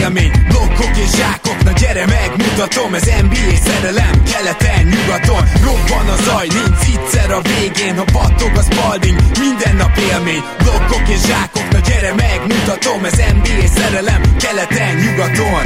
[0.00, 6.46] élmény Blokkok és zsákok, na gyere megmutatom Ez NBA szerelem, keleten, nyugaton Robban a zaj,
[6.46, 11.78] nincs egyszer a végén Ha battog az balding, minden nap élmény Blokkok és zsákok, na
[11.78, 15.64] gyere megmutatom Ez NBA szerelem, keleten, nyugaton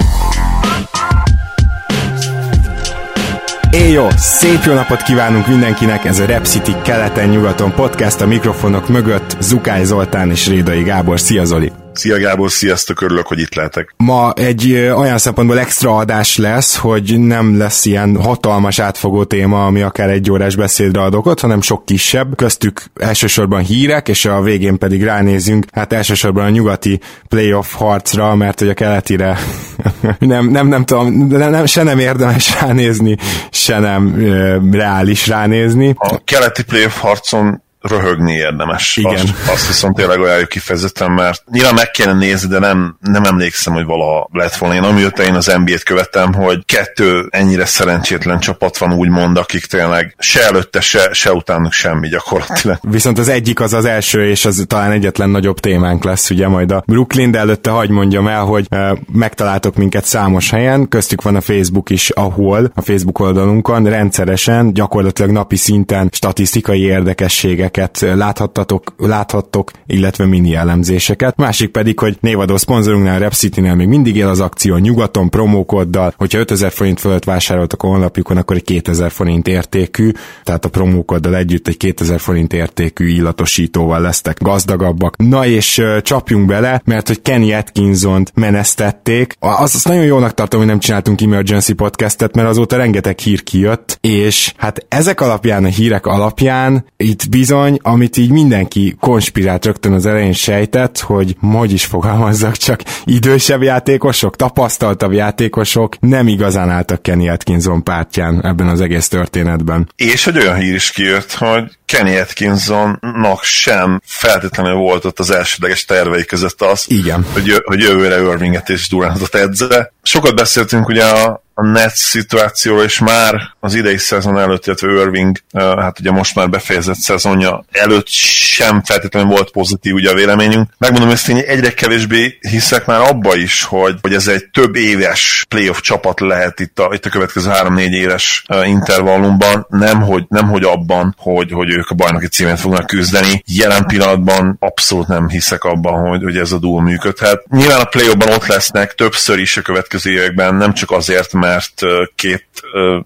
[3.70, 4.08] Éjjó!
[4.16, 6.04] Szép jó napot kívánunk mindenkinek!
[6.04, 11.20] Ez a Rep City keleten-nyugaton podcast a mikrofonok mögött Zukály Zoltán és Rédai Gábor.
[11.20, 11.72] Szia Zoli!
[11.92, 13.94] Szia Gábor, sziasztok, örülök, hogy itt lehetek.
[13.96, 19.82] Ma egy olyan szempontból extra adás lesz, hogy nem lesz ilyen hatalmas átfogó téma, ami
[19.82, 22.36] akár egy órás beszédre ad okot, hanem sok kisebb.
[22.36, 28.58] Köztük elsősorban hírek, és a végén pedig ránézünk, hát elsősorban a nyugati playoff harcra, mert
[28.58, 29.38] hogy a keletire
[30.18, 33.16] nem, nem, nem tudom, nem, nem, se nem érdemes ránézni,
[33.50, 35.94] se nem ö, reális ránézni.
[35.98, 38.96] A keleti playoff harcon röhögni érdemes.
[38.96, 39.12] Igen.
[39.12, 43.72] Azt, azt viszont tényleg ajánljuk kifejezetten, mert nyilván meg kéne nézni, de nem, nem emlékszem,
[43.72, 44.74] hogy valaha lett volna.
[44.74, 50.14] Én amióta én az NBA-t követtem, hogy kettő ennyire szerencsétlen csapat van úgymond, akik tényleg
[50.18, 52.78] se előtte, se, se utánuk semmi gyakorlatilag.
[52.82, 56.72] Viszont az egyik az az első, és az talán egyetlen nagyobb témánk lesz, ugye majd
[56.72, 61.36] a Brooklyn, de előtte hagyd mondjam el, hogy e, megtaláltok minket számos helyen, köztük van
[61.36, 68.94] a Facebook is, ahol a Facebook oldalunkon rendszeresen, gyakorlatilag napi szinten statisztikai érdekességek elemzéseket láthattatok,
[68.96, 71.36] láthattok, illetve mini elemzéseket.
[71.36, 76.38] Másik pedig, hogy névadó szponzorunknál, Rep City-nél még mindig él az akció nyugaton promókoddal, hogyha
[76.38, 80.10] 5000 forint fölött vásároltak a honlapjukon, akkor egy 2000 forint értékű,
[80.44, 85.16] tehát a promókoddal együtt egy 2000 forint értékű illatosítóval lesztek gazdagabbak.
[85.16, 89.36] Na és uh, csapjunk bele, mert hogy Kenny Atkinson-t menesztették.
[89.38, 93.98] Azt, azt nagyon jónak tartom, hogy nem csináltunk emergency podcastet, mert azóta rengeteg hír kijött,
[94.00, 99.92] és hát ezek alapján, a hírek alapján itt bizony bizony, amit így mindenki konspirált rögtön
[99.92, 107.02] az elején sejtett, hogy hogy is fogalmazzak, csak idősebb játékosok, tapasztaltabb játékosok nem igazán álltak
[107.02, 109.92] Kenny Atkinson pártján ebben az egész történetben.
[109.96, 115.84] És hogy olyan hír is kijött, hogy Kenny Atkinsonnak sem feltétlenül volt ott az elsődleges
[115.84, 117.26] tervei között az, Igen.
[117.32, 119.92] Hogy, hogy jövőre Irvinget és Durantot edze.
[120.02, 125.36] Sokat beszéltünk ugye a a Nets szituációról, és már az idei szezon előtt, illetve Irving,
[125.54, 130.70] hát ugye most már befejezett szezonja előtt sem feltétlenül volt pozitív ugye a véleményünk.
[130.78, 135.44] Megmondom ezt, én egyre kevésbé hiszek már abba is, hogy, hogy ez egy több éves
[135.48, 140.64] playoff csapat lehet itt a, itt a következő három-négy éves intervallumban, nem hogy, nem hogy
[140.64, 143.42] abban, hogy, hogy ők a bajnoki címét fognak küzdeni.
[143.46, 147.42] Jelen pillanatban abszolút nem hiszek abban, hogy, hogy ez a duo működhet.
[147.50, 151.80] Nyilván a playoffban ott lesznek többször is a következő években, nem csak azért, mert mert
[152.14, 152.44] két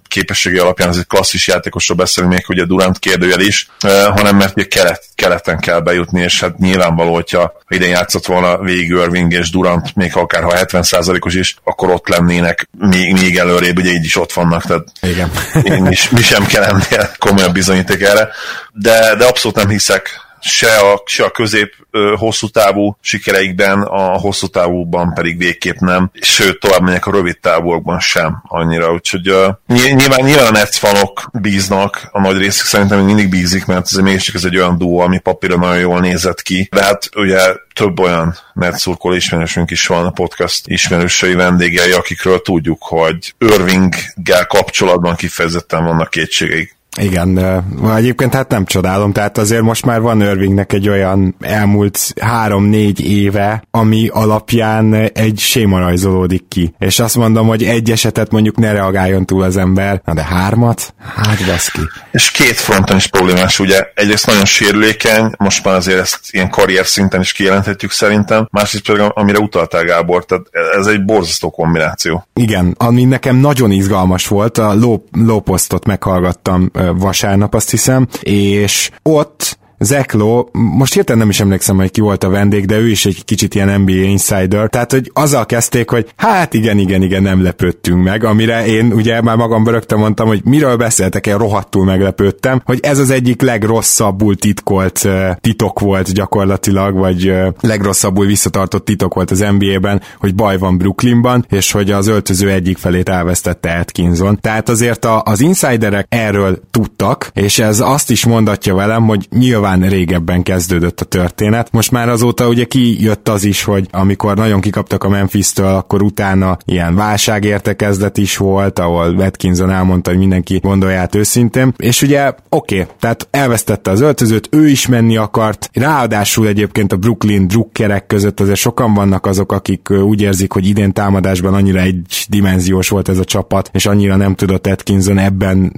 [0.09, 3.69] képességi alapján ez egy klasszis játékosról beszélünk még, ugye Durant kérdőjel is,
[4.15, 8.89] hanem mert ugye kelet, keleten kell bejutni, és hát nyilvánvaló, hogyha idén játszott volna végig
[8.89, 13.91] Irving és Durant, még akár ha 70%-os is, akkor ott lennének még, még előrébb, ugye
[13.91, 15.31] így is ott vannak, tehát Igen.
[15.63, 18.29] mi, mi sem kell ennél komolyabb bizonyíték erre,
[18.73, 21.75] de, de abszolút nem hiszek se a, se a közép
[22.17, 28.01] hosszú távú sikereikben, a hosszú távúban pedig végképp nem, sőt tovább menjek a rövid távúakban
[28.01, 33.29] sem annyira, úgyhogy uh, nyilván, nyilván a Nets fanok bíznak, a nagy részük szerintem mindig
[33.29, 36.83] bízik, mert ez mégiscsak ez egy olyan duó, ami papíron nagyon jól nézett ki, de
[36.83, 42.83] hát ugye több olyan Nets szurkoló ismerősünk is van a podcast ismerősei vendégei, akikről tudjuk,
[42.83, 46.77] hogy Irvinggel kapcsolatban kifejezetten vannak kétségeik.
[47.01, 47.63] Igen,
[47.97, 53.65] egyébként hát nem csodálom, tehát azért most már van Irvingnek egy olyan elmúlt három-négy éve,
[53.71, 56.75] ami alapján egy séma rajzolódik ki.
[56.79, 60.95] És azt mondom, hogy egy esetet mondjuk ne reagáljon túl az ember, na de hármat?
[61.15, 61.81] Hát baszki.
[62.11, 66.87] És két fronton is problémás, ugye egyrészt nagyon sérülékeny, most már azért ezt ilyen karrier
[66.87, 70.45] szinten is kijelenthetjük szerintem, másrészt pedig amire utaltál Gábor, tehát
[70.79, 72.27] ez egy borzasztó kombináció.
[72.35, 74.75] Igen, ami nekem nagyon izgalmas volt, a
[75.13, 81.91] low postot meghallgattam vasárnap, azt hiszem, és ott Zeklo, most hirtelen nem is emlékszem, hogy
[81.91, 85.47] ki volt a vendég, de ő is egy kicsit ilyen NBA insider, tehát hogy azzal
[85.47, 89.99] kezdték, hogy hát igen, igen, igen, nem lepődtünk meg, amire én ugye már magam rögtön
[89.99, 95.09] mondtam, hogy miről beszéltek, én rohadtul meglepődtem, hogy ez az egyik legrosszabbul titkolt
[95.41, 101.73] titok volt gyakorlatilag, vagy legrosszabbul visszatartott titok volt az NBA-ben, hogy baj van Brooklynban, és
[101.73, 104.39] hogy az öltöző egyik felét elvesztette Atkinson.
[104.41, 109.74] Tehát azért a, az insiderek erről tudtak, és ez azt is mondatja velem, hogy nyilván
[109.77, 111.73] nyilván régebben kezdődött a történet.
[111.73, 116.57] Most már azóta ugye kijött az is, hogy amikor nagyon kikaptak a Memphis-től, akkor utána
[116.65, 121.75] ilyen válságértekezlet is volt, ahol Atkinson elmondta, hogy mindenki gondolja át őszintén.
[121.77, 125.71] És ugye oké, okay, tehát elvesztette az öltözőt, ő is menni akart.
[125.73, 130.93] Ráadásul egyébként a Brooklyn drukkerek között azért sokan vannak azok, akik úgy érzik, hogy idén
[130.93, 135.73] támadásban annyira egy dimenziós volt ez a csapat, és annyira nem tudott Atkinson ebben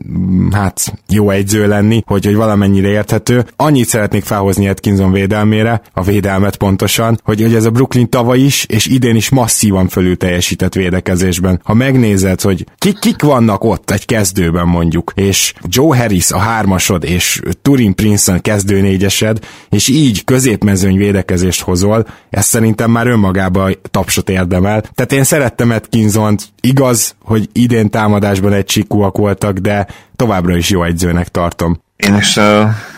[0.53, 3.45] hát jó egyző lenni, hogy, hogy valamennyire érthető.
[3.57, 8.65] Annyit szeretnék felhozni Atkinson védelmére, a védelmet pontosan, hogy, hogy ez a Brooklyn tavaly is,
[8.69, 11.61] és idén is masszívan fölül teljesített védekezésben.
[11.65, 17.05] Ha megnézed, hogy kik, kik vannak ott egy kezdőben mondjuk, és Joe Harris a hármasod,
[17.05, 19.39] és Turin Princeton kezdő négyesed,
[19.71, 24.81] és így középmezőny védekezést hozol, ez szerintem már önmagában tapsot érdemel.
[24.95, 29.87] Tehát én szerettem atkinson igaz, hogy idén támadásban egy csikúak voltak, de
[30.17, 31.85] továbbra is jó egyzőnek tartom.
[31.97, 32.35] Én is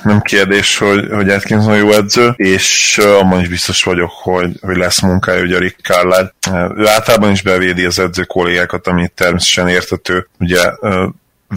[0.03, 5.01] nem kérdés, hogy, hogy Atkinson jó edző, és abban is biztos vagyok, hogy, hogy lesz
[5.01, 6.33] munkája, ugye Rick Carlisle.
[6.77, 10.29] Ő általában is bevédi az edző kollégákat, ami természetesen értető.
[10.39, 10.71] Ugye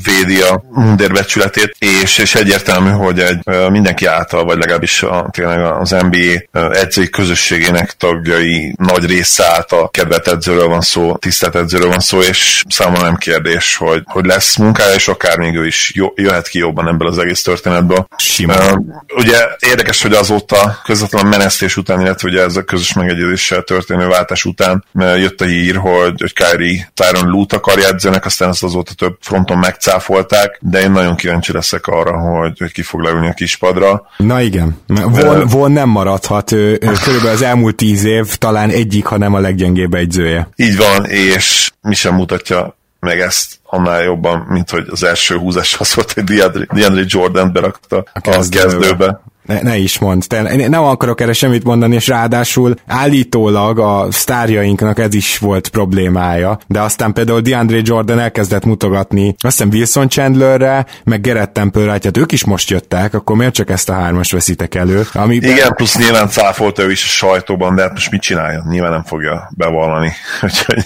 [0.04, 5.90] védi a mundérbecsületét, és, és egyértelmű, hogy egy mindenki által, vagy legalábbis a, tényleg az
[5.90, 12.22] NBA edzői közösségének tagjai nagy része által kedvet edzőről van szó, tisztelt edzőről van szó,
[12.22, 16.48] és számomra nem kérdés, hogy, hogy lesz munkája, és akár még ő is jó, jöhet
[16.48, 18.08] ki jobban ebből az egész történetből.
[18.18, 19.04] Simán.
[19.16, 24.08] Ugye érdekes, hogy azóta közvetlenül a menesztés után, illetve ugye ez a közös megegyezéssel történő
[24.08, 28.94] váltás után jött a hír, hogy, hogy Kyrie Tyron Lute akarja edzőnek, aztán ezt azóta
[28.94, 33.28] több fronton meg megcáfolták, de én nagyon kíváncsi leszek arra, hogy, hogy ki fog leülni
[33.28, 34.08] a kispadra.
[34.18, 39.06] Na igen, von, von nem maradhat, ő, ő körülbelül az elmúlt tíz év talán egyik,
[39.06, 40.50] ha nem a leggyengébb egyzője.
[40.56, 45.76] Így van, és mi sem mutatja meg ezt annál jobban, mint hogy az első húzás
[45.80, 48.20] az volt, hogy DeAndre, DeAndre Jordan berakta a.
[48.24, 49.22] A kezdőbe.
[49.46, 50.22] Ne, ne is mondd.
[50.28, 56.60] Te, nem akarok erre semmit mondani, és ráadásul állítólag a sztárjainknak ez is volt problémája,
[56.68, 62.18] de aztán például DeAndre Jordan elkezdett mutogatni, azt hiszem Wilson Chandlerre, meg Gerett Temple hát
[62.18, 65.08] ők is most jöttek, akkor miért csak ezt a hármas veszitek elő?
[65.14, 68.64] Ami Igen, plusz nyilván cáfolta ő is a sajtóban, de hát most mit csinálja?
[68.70, 70.14] Nyilván nem fogja bevallani.
[70.42, 70.84] Úgyhogy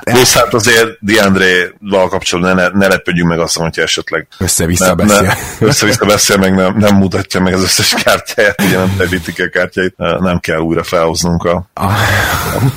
[0.00, 5.34] plusz hát azért DeAndre-val kapcsolatban ne, ne lepődjünk meg azt, hogyha esetleg össze-vissza beszél.
[5.60, 9.94] össze-vissza beszél, meg nem, nem mutatja meg az összes kártyáját, ugye nem terítik a kártyáit,
[9.96, 11.88] nem kell újra felhoznunk a, a,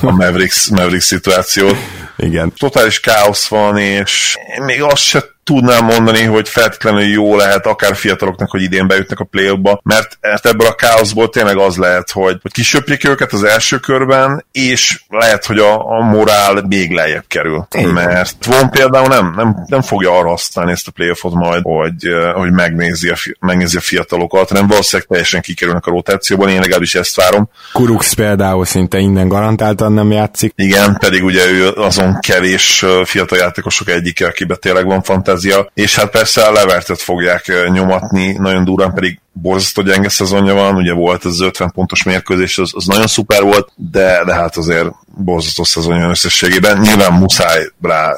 [0.02, 1.78] Mavericks, Mavericks szituációt.
[2.18, 2.54] Igen.
[2.58, 8.52] Totális káosz van, és még azt se tudnám mondani, hogy feltétlenül jó lehet akár fiataloknak,
[8.52, 12.52] hogy idén bejutnak a play ba mert ebből a káoszból tényleg az lehet, hogy, hogy
[12.52, 17.68] kisöprik őket az első körben, és lehet, hogy a, a morál még lejjebb kerül.
[17.72, 17.90] Igen.
[17.90, 22.52] Mert von például nem, nem, nem fogja arra használni ezt a playoffot majd, hogy, hogy
[22.52, 27.50] megnézi, a, megnézi a fiatalokat, hanem valószínűleg teljesen kikerülnek a rotációban, én legalábbis ezt várom.
[27.74, 30.54] Kurux például szinte innen garantáltan nem játszik.
[30.56, 35.96] Igen, pedig ugye ő azon kevés fiatal játékosok egyike, akiben tényleg van fantázia, fantázia, és
[35.96, 41.24] hát persze a Levertet fogják nyomatni, nagyon durán pedig borzasztó gyenge szezonja van, ugye volt
[41.24, 44.88] az 50 pontos mérkőzés, az, az nagyon szuper volt, de, de hát azért
[45.18, 46.80] borzasztó szezonja összességében.
[46.80, 48.12] Nyilván muszáj rá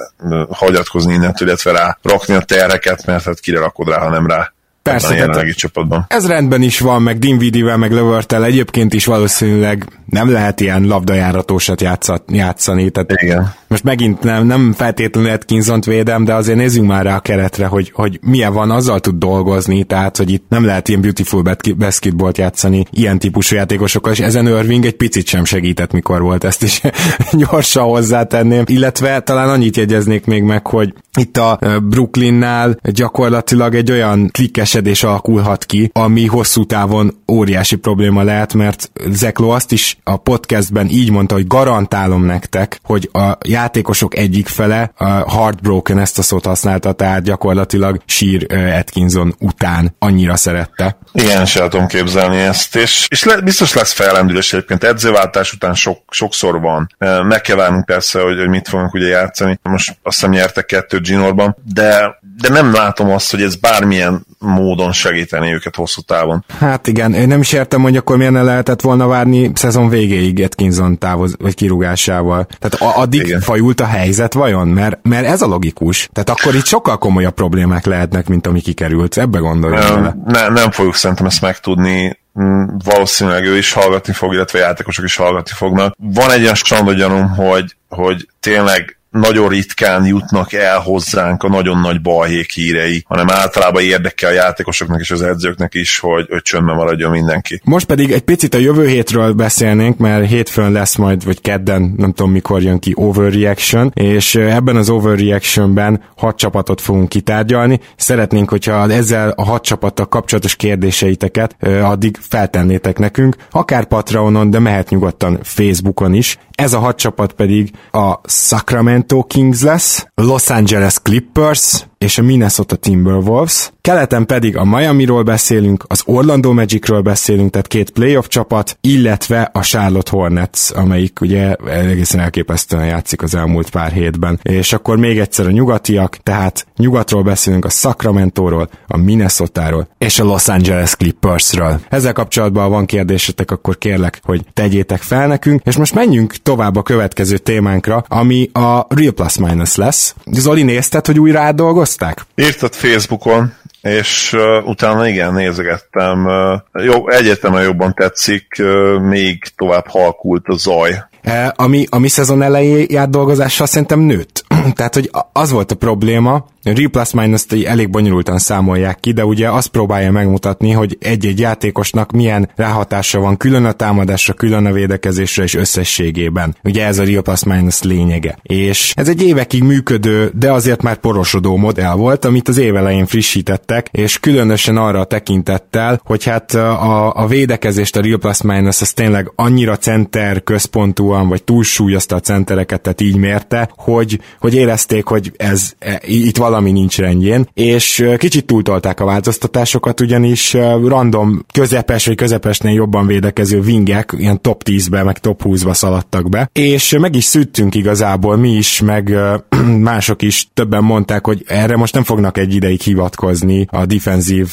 [0.50, 4.52] hagyatkozni innentől, illetve rá rakni a terheket, mert hát kire rakod rá, ha nem rá
[4.92, 6.06] Persze, a jelenlegi csapatban.
[6.08, 11.82] Ez rendben is van, meg Dinvidivel, meg Lövertel egyébként is valószínűleg nem lehet ilyen labdajáratósat
[12.28, 12.90] játszani.
[12.90, 13.54] Tehát Igen.
[13.68, 17.92] Most megint nem, nem feltétlenül atkinson védem, de azért nézzünk már rá a keretre, hogy,
[17.94, 21.44] hogy milyen van, azzal tud dolgozni, tehát hogy itt nem lehet ilyen beautiful
[21.78, 26.64] basketballt játszani ilyen típusú játékosokkal, és ezen Irving egy picit sem segített, mikor volt ezt
[26.64, 26.82] is
[27.50, 28.64] gyorsan hozzátenném.
[28.66, 34.30] Illetve talán annyit jegyeznék még meg, hogy itt a Brooklynnál gyakorlatilag egy olyan
[34.78, 40.88] klikkesedés alakulhat ki, ami hosszú távon óriási probléma lehet, mert Zeklo azt is a podcastben
[40.90, 46.46] így mondta, hogy garantálom nektek, hogy a játékosok egyik fele a heartbroken ezt a szót
[46.46, 48.48] használta, tehát gyakorlatilag sír
[48.80, 50.98] Atkinson után annyira szerette.
[51.14, 56.00] Igen, se tudom képzelni ezt, és, és le, biztos lesz felrendülés egyébként, edzőváltás után sok,
[56.10, 56.90] sokszor van.
[57.24, 59.60] Meg kell várnunk persze, hogy, hogy mit fogunk ugye játszani.
[59.62, 64.92] Most azt hiszem nyertek kettőt Ginorban, de, de nem látom azt, hogy ez bármilyen módon
[64.92, 66.46] segíteni őket hosszú távon.
[66.60, 70.44] Hát igen, én nem is értem, hogy akkor miért ne lehetett volna várni szezon végéig
[70.44, 72.48] Atkinson távoz, vagy kirúgásával.
[72.60, 73.42] Tehát addig igen.
[73.42, 74.68] fajult a helyzet vajon?
[74.68, 76.10] Mert, mert ez a logikus.
[76.14, 79.18] Tehát akkor itt sokkal komolyabb problémák lehetnek, mint ami kikerült.
[79.18, 84.34] Ebbe gondolj nem, ne, nem fogjuk szerintem ezt megtudni mm, valószínűleg ő is hallgatni fog,
[84.34, 85.96] illetve játékosok is hallgatni fognak.
[85.98, 91.80] Van egy ilyen standard gyanúm, hogy, hogy tényleg nagyon ritkán jutnak el hozzánk a nagyon
[91.80, 96.76] nagy balhék hírei, hanem általában érdekel a játékosoknak és az edzőknek is, hogy, hogy csöndben
[96.76, 97.62] maradjon mindenki.
[97.64, 102.14] Most pedig egy picit a jövő hétről beszélnénk, mert hétfőn lesz majd, vagy kedden, nem
[102.14, 107.80] tudom mikor jön ki Overreaction, és ebben az Overreactionben hat csapatot fogunk kitárgyalni.
[107.96, 114.90] Szeretnénk, hogyha ezzel a hat csapattal kapcsolatos kérdéseiteket addig feltennétek nekünk, akár Patreonon, de mehet
[114.90, 116.38] nyugodtan Facebookon is.
[116.62, 122.76] Ez a hat csapat pedig a Sacramento Kings lesz, Los Angeles Clippers, és a Minnesota
[122.76, 123.72] Timberwolves.
[123.82, 129.62] Keleten pedig a Miami-ról beszélünk, az Orlando Magicről beszélünk, tehát két playoff csapat, illetve a
[129.62, 134.40] Charlotte Hornets, amelyik ugye egészen elképesztően játszik az elmúlt pár hétben.
[134.44, 140.24] És akkor még egyszer a nyugatiak, tehát nyugatról beszélünk a Sacramento-ról, a Minnesota-ról és a
[140.24, 141.80] Los Angeles Clippersről.
[141.90, 146.82] Ezzel kapcsolatban van kérdésetek, akkor kérlek, hogy tegyétek fel nekünk, és most menjünk tovább a
[146.82, 150.16] következő témánkra, ami a Real Plus Minus lesz.
[150.32, 151.87] Zoli, nézted, hogy újra átdolgoz?
[151.88, 152.26] Hozták?
[152.36, 156.26] Írtad Facebookon, és uh, utána igen, nézegettem.
[156.26, 161.04] Uh, jó, egyértelműen jobban tetszik, uh, még tovább halkult a zaj.
[161.22, 164.46] E, ami, ami szezon elejé dolgozással szerintem nőtt.
[164.74, 166.46] Tehát, hogy az volt a probléma,
[166.76, 172.12] Real Plus minus elég bonyolultan számolják ki, de ugye azt próbálja megmutatni, hogy egy-egy játékosnak
[172.12, 176.56] milyen ráhatása van külön a támadásra, külön a védekezésre és összességében.
[176.64, 178.38] Ugye ez a Real Plus Minus lényege.
[178.42, 183.88] És ez egy évekig működő, de azért már porosodó modell volt, amit az évelején frissítettek,
[183.92, 188.94] és különösen arra a tekintettel, hogy hát a, a védekezést a Real Plus Minus az
[188.94, 195.32] tényleg annyira center központúan, vagy túlsúlyozta a centereket, tehát így mérte, hogy, hogy érezték, hogy
[195.38, 200.54] ez e, itt valami nincs rendjén, és kicsit túltolták a változtatásokat, ugyanis
[200.86, 206.50] random közepes vagy közepesnél jobban védekező vingek ilyen top 10-be, meg top 20-ba szaladtak be,
[206.54, 209.16] és meg is szűttünk igazából mi is, meg
[209.92, 214.50] mások is többen mondták, hogy erre most nem fognak egy ideig hivatkozni a defensív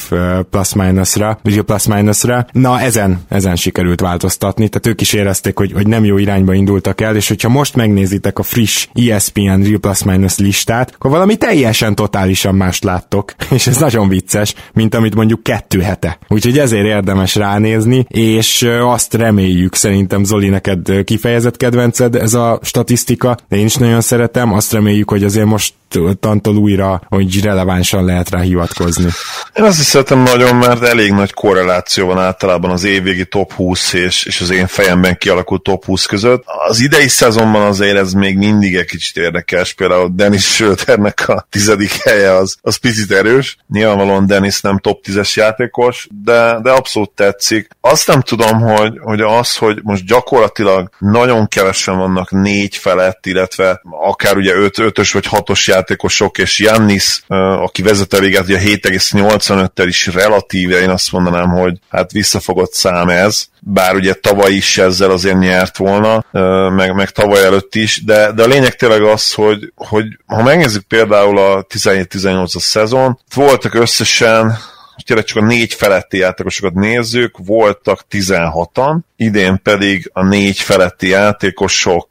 [0.51, 2.47] plus-minusra, vagy plus-minusra.
[2.53, 7.01] Na, ezen, ezen sikerült változtatni, tehát ők is érezték, hogy, hogy nem jó irányba indultak
[7.01, 12.55] el, és hogyha most megnézitek a friss ESPN Real Plus-Minus listát, akkor valami teljesen totálisan
[12.55, 16.19] mást láttok, és ez nagyon vicces, mint amit mondjuk kettő hete.
[16.29, 23.37] Úgyhogy ezért érdemes ránézni, és azt reméljük, szerintem Zoli, neked kifejezett kedvenced ez a statisztika,
[23.49, 25.75] de én is nagyon szeretem, azt reméljük, hogy azért most
[26.21, 29.09] tantól újra, hogy relevánsan lehet rá hivatkozni.
[29.55, 33.93] Én azt is szeretem nagyon, mert elég nagy korreláció van általában az évvégi top 20
[33.93, 36.43] és, és az én fejemben kialakult top 20 között.
[36.69, 41.93] Az idei szezonban azért ez még mindig egy kicsit érdekes, például Dennis Schröternek a tizedik
[41.93, 43.57] helye az, az picit erős.
[43.69, 47.69] Nyilvánvalóan Dennis nem top 10-es játékos, de, de abszolút tetszik.
[47.81, 53.81] Azt nem tudom, hogy, hogy az, hogy most gyakorlatilag nagyon kevesen vannak négy felett, illetve
[53.91, 57.21] akár ugye öt, ötös vagy hatos játékos játékosok, és Jannis,
[57.63, 63.47] aki vezet végát, ugye 7,85-tel is relatíve, én azt mondanám, hogy hát visszafogott szám ez,
[63.61, 66.25] bár ugye tavaly is ezzel azért nyert volna,
[66.71, 70.83] meg, meg tavaly előtt is, de, de a lényeg tényleg az, hogy, hogy ha megnézzük
[70.83, 74.59] például a 17-18-as szezon, voltak összesen
[75.05, 82.09] tényleg csak a négy feletti játékosokat nézzük, voltak 16-an, idén pedig a négy feletti játékosok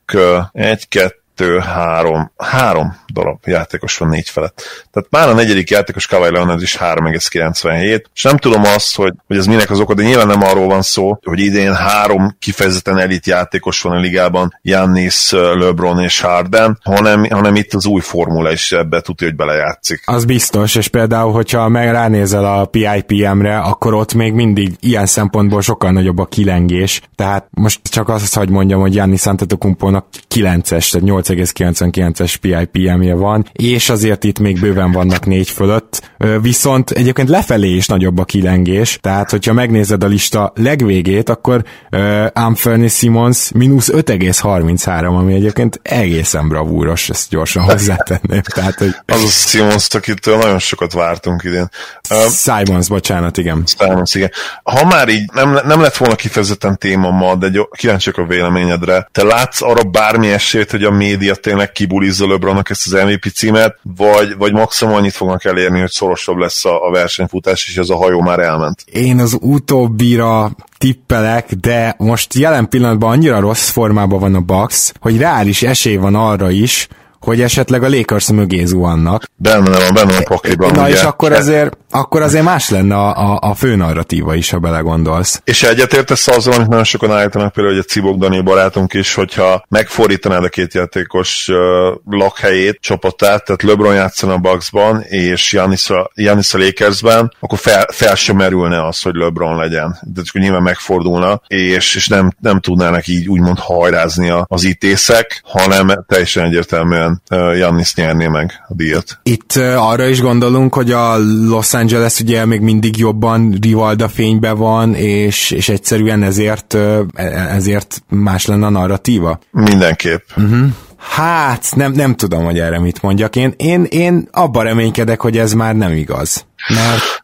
[0.51, 4.61] 1, 2, kettő, három, három darab játékos van négy felett.
[4.91, 9.37] Tehát már a negyedik játékos Kawhi Leonard is 3,97, és nem tudom azt, hogy, hogy
[9.37, 13.25] ez minek az oka, de nyilván nem arról van szó, hogy idén három kifejezetten elit
[13.25, 18.71] játékos van a ligában, Jannis, LeBron és Harden, hanem, hanem itt az új formula is
[18.71, 20.01] ebbe tudja, hogy belejátszik.
[20.05, 25.61] Az biztos, és például, hogyha meg ránézel a PIPM-re, akkor ott még mindig ilyen szempontból
[25.61, 27.01] sokkal nagyobb a kilengés.
[27.15, 33.89] Tehát most csak azt, hogy mondjam, hogy Jannis Antetokumpónak 9-es, tehát 8,99-es PIPM-je van, és
[33.89, 36.11] azért itt még bőven vannak négy fölött,
[36.41, 42.25] viszont egyébként lefelé is nagyobb a kilengés, tehát hogyha megnézed a lista legvégét, akkor uh,
[42.33, 48.41] Anthony Simons mínusz 5,33, ami egyébként egészen bravúros, ezt gyorsan hozzátenném.
[48.55, 48.95] Tehát, hogy...
[49.05, 51.69] Az a Simons, akitől nagyon sokat vártunk idén.
[52.09, 53.63] Uh, Simons, bocsánat, igen.
[53.65, 54.31] Simons, igen.
[54.63, 59.07] Ha már így nem, nem lett volna kifejezetten téma ma, de kíváncsiak a véleményedre.
[59.11, 63.77] Te látsz arra bármi esélyt, hogy a média tényleg kibulizza LeBronnak ezt az MVP címet,
[63.81, 67.95] vagy, vagy maximum annyit fognak elérni, hogy szorosabb lesz a, a versenyfutás, és ez a
[67.95, 68.83] hajó már elment.
[68.91, 75.17] Én az utóbbira tippelek, de most jelen pillanatban annyira rossz formában van a Bucks, hogy
[75.17, 76.87] reális esély van arra is,
[77.23, 79.23] hogy esetleg a Lakers mögé zuhannak.
[79.35, 80.71] Benne van, benne a pakliban.
[80.71, 80.93] Na ugye.
[80.93, 85.41] és akkor azért, akkor azért más lenne a, a, a fő narratíva is, ha belegondolsz.
[85.43, 89.65] És egyetértesz azzal, amit nagyon sokan állítanak, például, hogy a Cibok Dani barátunk is, hogyha
[89.69, 91.57] megfordítanád a két játékos uh,
[92.05, 97.85] lakhelyét, csapatát, tehát LeBron játszana a Bucksban, és Janis a, Janis a Lakersben, akkor fel,
[97.91, 99.97] fel sem merülne az, hogy LeBron legyen.
[100.01, 106.03] De csak nyilván megfordulna, és, és nem, nem tudnának így úgymond hajrázni az ítészek, hanem
[106.07, 109.19] teljesen egyértelműen Jannis nyerné meg a díjat.
[109.23, 111.17] Itt arra is gondolunk, hogy a
[111.47, 117.05] Los Angeles ugye még mindig jobban Rivalda fénybe van, és, és egyszerűen ezért, e,
[117.49, 119.39] ezért más lenne a narratíva?
[119.51, 120.21] Mindenképp.
[120.35, 120.67] Uh-huh.
[120.97, 123.35] Hát, nem, nem tudom, hogy erre mit mondjak.
[123.35, 126.45] Én, én, én abban reménykedek, hogy ez már nem igaz.
[126.67, 127.23] Mert...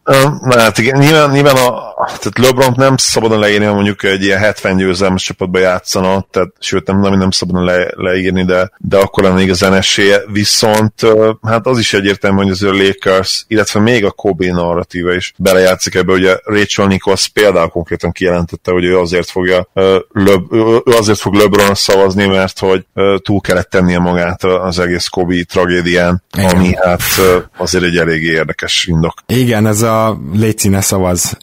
[0.50, 4.78] Hát igen, nyilván, nyilván a, tehát LeBron nem szabadon leírni, ha mondjuk egy ilyen 70
[4.78, 9.42] győzelmes csapatba játszana, tehát sőt nem, nem, nem szabadon le, leírni, de, de akkor lenne
[9.42, 10.22] igazán esélye.
[10.32, 10.94] Viszont
[11.42, 15.96] hát az is egyértelmű, hogy az ő Lakers, illetve még a Kobe narratíva is belejátszik
[15.96, 21.34] ebbe, ugye Rachel Nichols például konkrétan kijelentette, hogy ő azért fogja Le, ő azért fog
[21.34, 22.86] LeBron szavazni, mert hogy
[23.18, 27.02] túl kellett tennie magát az egész Kobe tragédián, ami hát
[27.58, 29.14] azért egy eléggé érdekes indok.
[29.34, 31.38] Igen, ez a légy szavaz.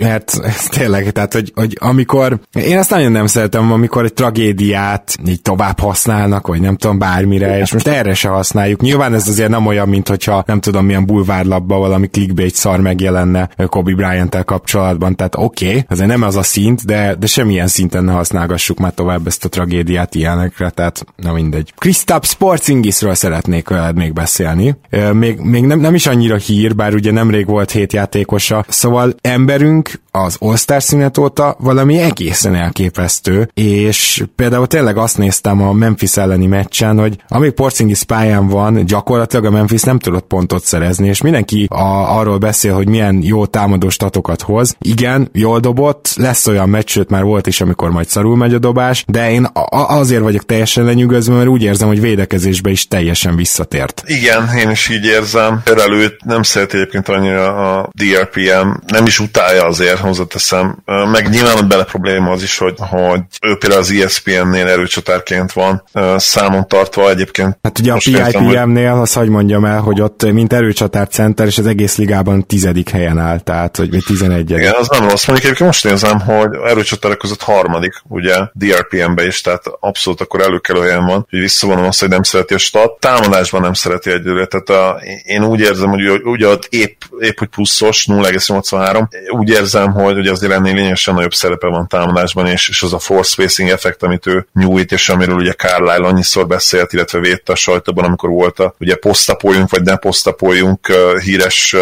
[0.00, 0.40] Hát
[0.76, 5.78] tényleg, tehát, hogy, hogy amikor, én ezt nagyon nem szeretem, amikor egy tragédiát így tovább
[5.78, 8.80] használnak, vagy nem tudom, bármire, és most erre se használjuk.
[8.80, 13.48] Nyilván ez azért nem olyan, mint hogyha nem tudom, milyen bulvárlapban valami clickbait szar megjelenne
[13.66, 18.04] Kobe bryant kapcsolatban, tehát oké, okay, azért nem az a szint, de, de semmilyen szinten
[18.04, 21.72] ne használgassuk már tovább ezt a tragédiát ilyenekre, tehát na mindegy.
[21.78, 24.76] Kristaps Sportsingisről szeretnék veled még beszélni.
[25.12, 29.90] Még, még nem, nem is annyira hír, bár ugye nemrég volt hét játékosa, szóval emberünk
[30.10, 36.46] az All-Star szünet óta valami egészen elképesztő, és például tényleg azt néztem a Memphis elleni
[36.46, 41.66] meccsen, hogy amíg Porzingis pályán van, gyakorlatilag a Memphis nem tudott pontot szerezni, és mindenki
[41.70, 44.76] a, arról beszél, hogy milyen jó támadó statokat hoz.
[44.80, 48.58] Igen, jól dobott, lesz olyan meccs, sőt már volt is, amikor majd szarul megy a
[48.58, 53.36] dobás, de én a- azért vagyok teljesen lenyűgözve, mert úgy érzem, hogy védekezésbe is teljesen
[53.36, 54.02] visszatért.
[54.06, 55.62] Igen, én is így érzem.
[55.76, 60.82] Előtt nem szereti egyébként annyira a DRPM, nem is utálja azért, hozzáteszem.
[60.84, 65.84] Meg nyilván bele probléma az is, hogy, hogy ő például az ESPN-nél erőcsatárként van
[66.16, 67.58] számon tartva egyébként.
[67.62, 71.66] Hát ugye a PIPM-nél, azt hogy mondjam el, hogy ott mint erőcsatár center, és az
[71.66, 74.62] egész ligában tizedik helyen áll, tehát hogy még tizenegyedik.
[74.64, 75.26] Igen, az nem rossz.
[75.26, 80.80] Mondjuk egyébként most nézem, hogy erőcsatárok között harmadik, ugye, DRPM-be is, tehát abszolút akkor előkelő
[80.80, 83.00] helyen van, hogy visszavonom azt, hogy nem szereti a stat.
[83.00, 87.48] Támadásban nem szereti egyelőre, tehát a, én úgy érzem, hogy ugye ott épp, épp hogy
[87.48, 92.82] pluszos, 0,83, úgy érzem, hogy ugye azért ennél lényegesen nagyobb szerepe van támadásban, és, és
[92.82, 97.18] az a force spacing effekt, amit ő nyújt, és amiről ugye Carlisle annyiszor beszélt, illetve
[97.18, 100.92] védte a sajtóban, amikor volt a ugye posztapoljunk, vagy nem posztapoljunk
[101.22, 101.76] híres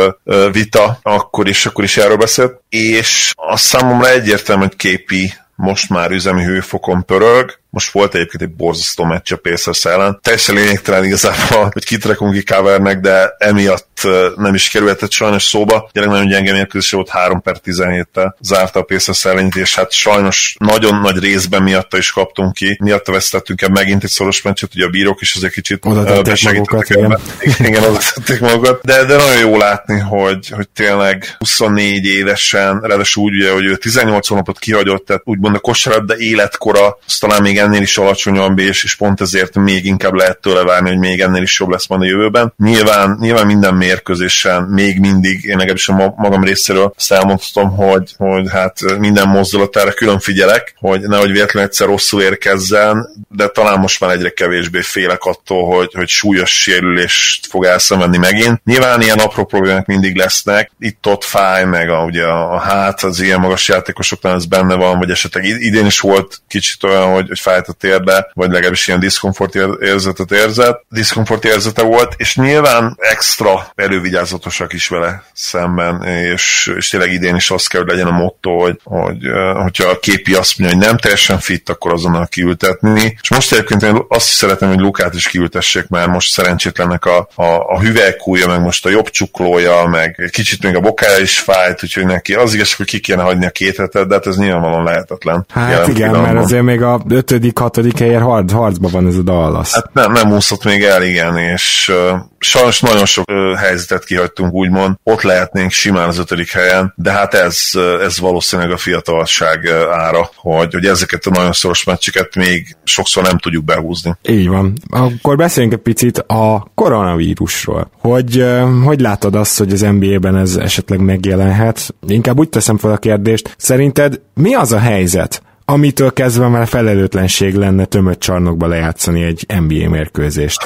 [0.52, 6.10] vita, akkor is, akkor is erről beszélt, és a számomra egyértelmű, hogy képi most már
[6.10, 10.18] üzemi hőfokon pörög, most volt egyébként egy borzasztó meccs a Pacers ellen.
[10.22, 13.90] Teljesen lényegtelen igazából, hogy kit rakunk ki covernek, de emiatt
[14.36, 15.88] nem is kerülhetett sajnos szóba.
[15.92, 20.56] Gyerek nagyon gyenge mérkőzés volt 3 per 17-tel zárta a Pacers ellenét, és hát sajnos
[20.58, 22.76] nagyon nagy részben miatta is kaptunk ki.
[22.80, 26.88] Miatta vesztettünk el megint egy szoros meccset, ugye a bírók is azért kicsit oda magukat,
[26.88, 27.18] igen.
[27.58, 28.82] igen, oda tették magukat.
[28.82, 33.76] De, de nagyon jó látni, hogy, hogy tényleg 24 évesen, ráadásul úgy, ugye, hogy ő
[33.76, 38.84] 18 hónapot kihagyott, tehát úgymond a kosárlabda életkora, azt talán még ennél is alacsonyabb, és,
[38.84, 42.02] és pont ezért még inkább lehet tőle várni, hogy még ennél is jobb lesz majd
[42.02, 42.52] a jövőben.
[42.56, 48.50] Nyilván, nyilván minden mérkőzésen még mindig, én legalábbis a magam részéről azt elmondhatom, hogy, hogy
[48.50, 54.10] hát minden mozdulatára külön figyelek, hogy nehogy véletlenül egyszer rosszul érkezzen, de talán most már
[54.10, 58.60] egyre kevésbé félek attól, hogy, hogy súlyos sérülést fog elszenvedni megint.
[58.64, 63.40] Nyilván ilyen apró problémák mindig lesznek, itt-ott fáj, meg a, ugye a hát az ilyen
[63.40, 67.68] magas játékosoknál ez benne van, vagy esetleg idén is volt kicsit olyan, hogy, hogy fájt
[67.68, 74.72] a térbe, vagy legalábbis ilyen diszkomfort érzetet érzett, diszkomfort érzete volt, és nyilván extra elővigyázatosak
[74.72, 78.80] is vele szemben, és, és tényleg idén is az kell, hogy legyen a motto, hogy,
[78.84, 79.16] hogy
[79.62, 83.16] hogyha a képi azt mondja, hogy nem teljesen fit, akkor azonnal kiültetni.
[83.22, 87.28] És most egyébként én azt is szeretném, hogy Lukát is kiültessék, mert most szerencsétlennek a,
[87.34, 91.82] a, a hüvelykúja, meg most a jobb csuklója, meg kicsit még a bokája is fájt,
[91.82, 94.84] úgyhogy neki az igaz, hogy ki kéne hagyni a két hetet, de hát ez nyilvánvalóan
[94.84, 95.46] lehetetlen.
[95.48, 97.02] Hát igen, mert azért még a
[97.42, 99.72] ötödik, hatodik helyért harc, harcban van ez a Dallas.
[99.72, 104.52] Hát nem, nem úszott még el, igen, és uh, sajnos nagyon sok uh, helyzetet kihagytunk,
[104.52, 104.94] úgymond.
[105.04, 107.70] Ott lehetnénk simán az ötödik helyen, de hát ez,
[108.02, 113.38] ez valószínűleg a fiatalság ára, hogy, hogy ezeket a nagyon szoros meccseket még sokszor nem
[113.38, 114.16] tudjuk behúzni.
[114.28, 114.72] Így van.
[114.90, 117.90] Akkor beszéljünk egy picit a koronavírusról.
[117.98, 118.44] Hogy,
[118.84, 121.94] hogy látod azt, hogy az NBA-ben ez esetleg megjelenhet?
[122.06, 127.54] Inkább úgy teszem fel a kérdést, szerinted mi az a helyzet, amitől kezdve már felelőtlenség
[127.54, 130.62] lenne tömött csarnokba lejátszani egy NBA mérkőzést?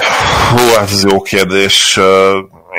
[0.49, 1.99] Hú, hát ez jó kérdés.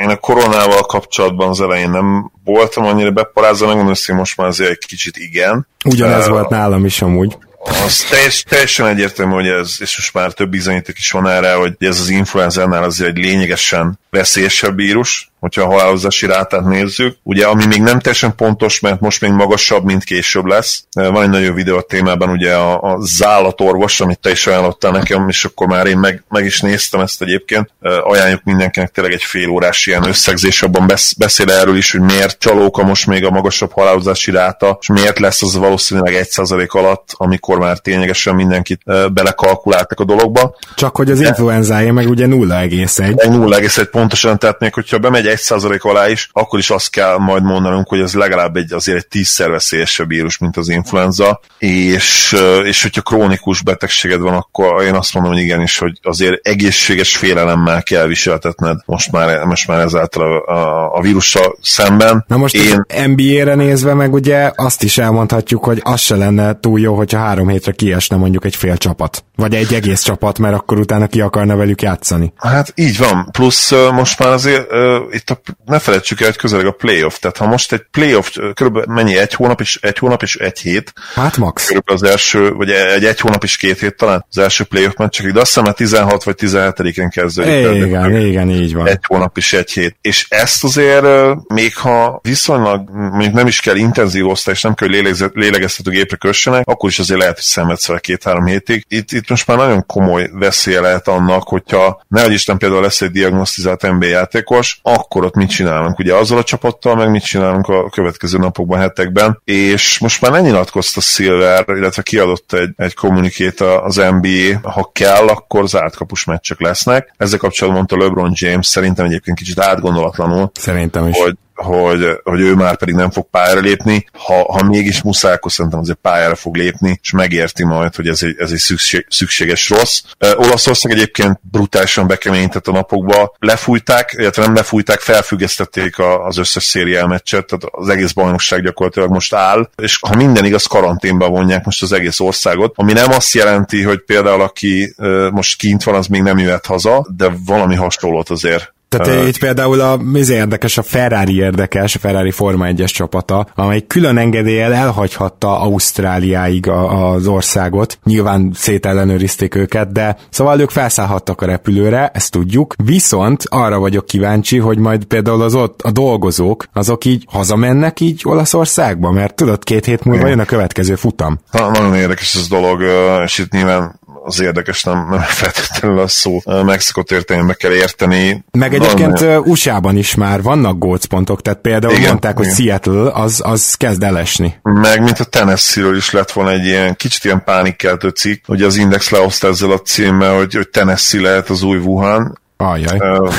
[0.02, 4.70] Én a koronával kapcsolatban az elején nem voltam annyira beparázva, megmondom, hogy most már azért
[4.70, 5.66] egy kicsit igen.
[5.84, 7.36] Ugyanez uh, volt nálam is amúgy.
[7.84, 11.72] Az teljes, teljesen egyértelmű, hogy ez, és most már több bizonyíték is van erre, hogy
[11.78, 17.16] ez az influenzánál azért egy lényegesen veszélyesebb vírus, hogyha a halálozási rátát nézzük.
[17.22, 20.84] Ugye, ami még nem teljesen pontos, mert most még magasabb, mint később lesz.
[20.92, 25.28] Van egy nagyon videó a témában, ugye a, a zállatorvos, amit te is ajánlottál nekem,
[25.28, 27.70] és akkor már én meg, meg is néztem ezt egyébként.
[27.80, 32.38] Ajánljuk mindenkinek tényleg egy fél órás ilyen összegzés, abban besz, beszél erről is, hogy miért
[32.38, 37.58] csalóka most még a magasabb halálozási ráta, és miért lesz az valószínűleg 1% alatt, amikor
[37.58, 38.80] már ténylegesen mindenkit
[39.12, 40.56] belekalkuláltak a dologba.
[40.74, 43.14] Csak hogy az influenzája meg ugye 0,1.
[43.16, 47.42] 0,1 pontosan, tehát még hogyha bemegy egy százalék alá is, akkor is azt kell majd
[47.42, 52.82] mondanunk, hogy ez legalább egy, azért egy tízszer veszélyesebb vírus, mint az influenza, és, és
[52.82, 58.06] hogyha krónikus betegséged van, akkor én azt mondom, hogy igenis, hogy azért egészséges félelemmel kell
[58.06, 62.24] viseltetned most már, most már ezáltal a, a, a vírussal szemben.
[62.28, 62.84] Na most én...
[63.06, 67.48] NBA-re nézve meg ugye azt is elmondhatjuk, hogy az se lenne túl jó, hogyha három
[67.48, 69.24] hétre kiesne mondjuk egy fél csapat.
[69.36, 72.32] Vagy egy egész csapat, mert akkor utána ki akarna velük játszani.
[72.36, 73.28] Hát így van.
[73.32, 74.66] Plusz most már azért
[75.10, 78.94] itt a, ne felejtsük el, hogy közeleg a playoff, tehát ha most egy playoff, körülbelül
[78.94, 80.92] mennyi, egy hónap és egy hónap és egy hét.
[81.14, 81.66] Hát max.
[81.66, 85.32] Körülbelül az első, vagy egy, egy hónap és két hét talán az első playoff meccsek,
[85.32, 87.86] de azt hiszem, 16 vagy 17-én kezdődik.
[87.86, 88.86] Igen, igen, így van.
[88.86, 89.96] Egy hónap és egy hét.
[90.00, 91.06] És ezt azért,
[91.48, 96.16] még ha viszonylag, mondjuk nem is kell intenzív osztály, és nem kell, hogy lélegeztető gépre
[96.16, 98.84] kössenek, akkor is azért lehet, hogy szenvedsz vele két-három hétig.
[98.88, 103.10] Itt, itt most már nagyon komoly veszélye lehet annak, hogyha ne Isten például lesz egy
[103.10, 105.98] diagnosztizált NBA játékos, akkor ott mit csinálunk?
[105.98, 110.42] Ugye azzal a csapattal, meg mit csinálunk a következő napokban, hetekben, és most már nem
[110.42, 116.60] nyilatkozta Silver, illetve kiadott egy, egy kommunikét az NBA, ha kell, akkor zárt kapus meccsek
[116.60, 117.14] lesznek.
[117.16, 121.16] Ezzel kapcsolatban mondta LeBron James, szerintem egyébként kicsit átgondolatlanul, Szerintem is.
[121.18, 124.06] hogy hogy, hogy ő már pedig nem fog pályára lépni.
[124.12, 128.22] Ha, ha mégis muszáj, akkor szerintem azért pályára fog lépni, és megérti majd, hogy ez
[128.22, 130.02] egy, ez egy szükség, szükséges rossz.
[130.20, 133.34] Uh, Olaszország egyébként brutálisan bekeményített a napokba.
[133.38, 139.10] Lefújták, illetve nem lefújták, felfüggesztették a, az összes szériál meccset, tehát az egész bajnokság gyakorlatilag
[139.10, 143.34] most áll, és ha minden igaz, karanténba vonják most az egész országot, ami nem azt
[143.34, 147.74] jelenti, hogy például aki uh, most kint van, az még nem jöhet haza, de valami
[147.74, 152.66] hasonlót azért tehát uh, itt például a, ez érdekes, a Ferrari érdekes, a Ferrari Forma
[152.68, 157.98] 1-es csapata, amely külön engedéllyel elhagyhatta Ausztráliáig a, az országot.
[158.04, 162.74] Nyilván szétellenőrizték őket, de szóval ők felszállhattak a repülőre, ezt tudjuk.
[162.84, 168.20] Viszont arra vagyok kíváncsi, hogy majd például az ott a dolgozók, azok így hazamennek így
[168.24, 171.38] Olaszországba, mert tudod, két hét múlva jön a következő futam.
[171.52, 172.82] Na, nagyon érdekes ez a dolog,
[173.24, 173.97] és itt nyilván
[174.28, 178.44] az érdekes, nem, nem feltétlenül a szó megszokott értelembe kell érteni.
[178.50, 179.50] Meg egyébként Valami...
[179.50, 182.44] USA-ban is már vannak gócpontok, tehát például igen, mondták, igen.
[182.44, 184.58] hogy Seattle az, az kezd elesni.
[184.62, 188.76] Meg mint a Tennessee-ről is lett volna egy ilyen kicsit ilyen pánikkeltő cikk, hogy az
[188.76, 192.98] Index lehozta ezzel a címmel, hogy, hogy Tennessee lehet az új Wuhan, Ajaj.
[192.98, 193.32] Uh,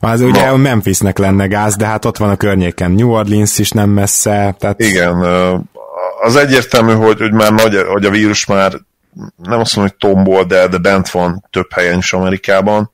[0.12, 2.90] az ugye a Memphisnek lenne gáz, de hát ott van a környéken.
[2.90, 4.56] New Orleans is nem messze.
[4.58, 4.80] Tehát...
[4.80, 5.16] Igen,
[6.22, 8.72] az egyértelmű, hogy, hogy már nagy, hogy a vírus már
[9.36, 12.92] nem azt mondom, hogy tombol, de, de bent van több helyen is Amerikában,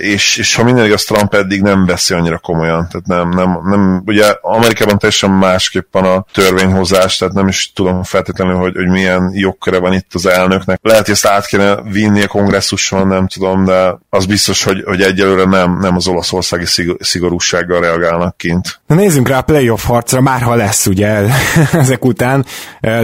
[0.00, 4.02] és, és ha minden igaz, Trump eddig nem veszi annyira komolyan, tehát nem, nem, nem
[4.06, 9.30] ugye Amerikában teljesen másképp van a törvényhozás, tehát nem is tudom feltétlenül, hogy, hogy milyen
[9.34, 10.78] jogköre van itt az elnöknek.
[10.82, 15.02] Lehet, hogy ezt át kéne vinni a kongresszuson, nem tudom, de az biztos, hogy, hogy
[15.02, 16.64] egyelőre nem, nem az olaszországi
[16.98, 18.80] szigorúsággal reagálnak kint.
[18.86, 21.22] Na nézzünk rá a playoff harcra, már ha lesz ugye
[21.72, 22.44] ezek után,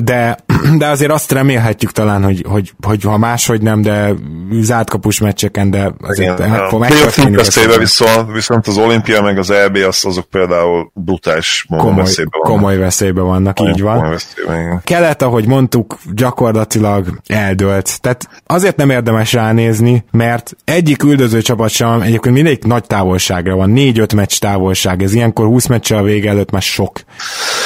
[0.05, 0.37] de,
[0.79, 4.13] de azért azt remélhetjük talán, hogy, hogy, hogy ha máshogy nem, de
[4.61, 7.37] zárt kapus meccseken, de azért meg fog megtörténni.
[7.37, 12.57] veszélybe viszont, viszont az olimpia meg az EB az, azok például brutális komoly, veszélyben vannak.
[12.57, 13.97] Komoly veszélyben vannak, így van.
[13.97, 14.81] Komoly veszélyben.
[14.85, 18.01] Kelet, ahogy mondtuk, gyakorlatilag eldőlt.
[18.01, 23.73] Tehát azért nem érdemes ránézni, mert egyik üldöző csapat sem, egyébként mindegyik nagy távolságra van,
[23.77, 27.01] 4-5 meccs távolság, ez ilyenkor 20 meccs a vége előtt már sok.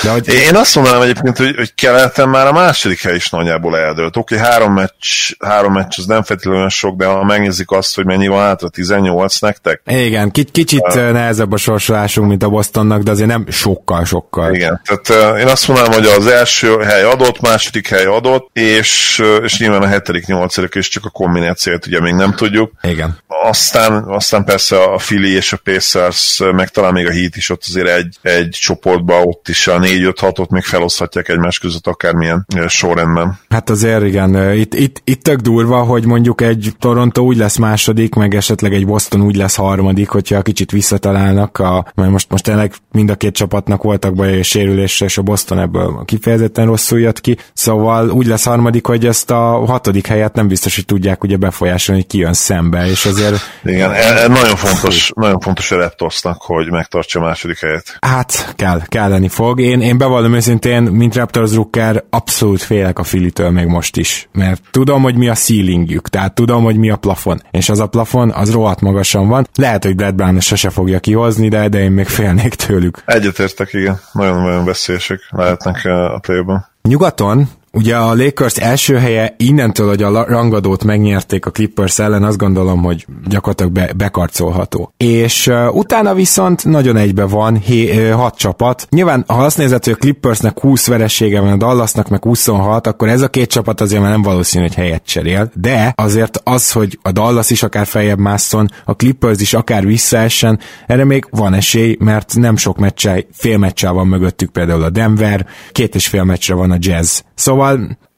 [0.02, 0.28] De hogy...
[0.28, 4.16] Én azt mondanám egyébként, hogy, hogy keleten már a második hely is nagyjából eldőlt.
[4.16, 8.04] Oké, okay, három meccs, három meccs az nem feltétlenül sok, de ha megnézik azt, hogy
[8.04, 9.82] mennyi van hátra, 18 nektek.
[9.86, 14.54] Igen, k- kicsit uh, nehezebb a sorsolásunk, mint a Bostonnak, de azért nem sokkal-sokkal.
[14.54, 19.18] Igen, tehát uh, én azt mondanám, hogy az első hely adott, második hely adott, és,
[19.22, 22.72] uh, és nyilván a hetedik, nyolcadik és csak a kombinációt ugye még nem tudjuk.
[22.82, 23.18] Igen.
[23.42, 27.62] Aztán, aztán persze a Philly és a Pacers, meg talán még a Heat is ott
[27.68, 33.38] azért egy, egy csoportban, ott is a 4-5-6-ot még feloszthatják egymás között akármilyen sorrendben.
[33.48, 38.14] Hát azért igen, itt, itt, itt tök durva, hogy mondjuk egy Toronto úgy lesz második,
[38.14, 42.72] meg esetleg egy Boston úgy lesz harmadik, hogyha kicsit visszatalálnak, a, mert most, most tényleg
[42.92, 47.20] mind a két csapatnak voltak baj és sérülésre, és a Boston ebből kifejezetten rosszul jött
[47.20, 51.36] ki, szóval úgy lesz harmadik, hogy ezt a hatodik helyet nem biztos, hogy tudják ugye
[51.36, 53.40] befolyásolni, hogy ki jön szembe, és azért...
[53.64, 57.96] Igen, e, e, nagyon fontos, nagyon fontos a Raptorsnak, hogy megtartsa a második helyet.
[58.00, 59.60] Hát, kell, kelleni fog.
[59.60, 64.62] Én, én bevallom őszintén, mint Raptors drukker, abszolút félek a Filitől még most is, mert
[64.70, 68.30] tudom, hogy mi a ceilingük, tehát tudom, hogy mi a plafon, és az a plafon,
[68.30, 69.46] az rohadt magasan van.
[69.54, 73.02] Lehet, hogy Brad Brown sose fogja kihozni, de, de én még félnék tőlük.
[73.04, 74.00] Egyetértek, igen.
[74.12, 76.42] Nagyon-nagyon veszélyesek lehetnek a play
[76.82, 82.38] Nyugaton Ugye a Lakers első helye innentől, hogy a rangadót megnyerték a Clippers ellen, azt
[82.38, 84.92] gondolom, hogy gyakorlatilag be, bekarcolható.
[84.96, 88.86] És uh, utána viszont nagyon egybe van hé, hat csapat.
[88.90, 93.08] Nyilván, ha azt nézed, hogy a Clippersnek 20 veresége van, a Dallasnak meg 26, akkor
[93.08, 95.50] ez a két csapat azért már nem valószínű, hogy helyet cserél.
[95.54, 100.58] De azért az, hogy a Dallas is akár feljebb másszon, a Clippers is akár visszaessen,
[100.86, 105.46] erre még van esély, mert nem sok meccsel, fél meccsel van mögöttük például a Denver,
[105.72, 107.20] két és fél meccsre van a Jazz.
[107.34, 107.57] Szóval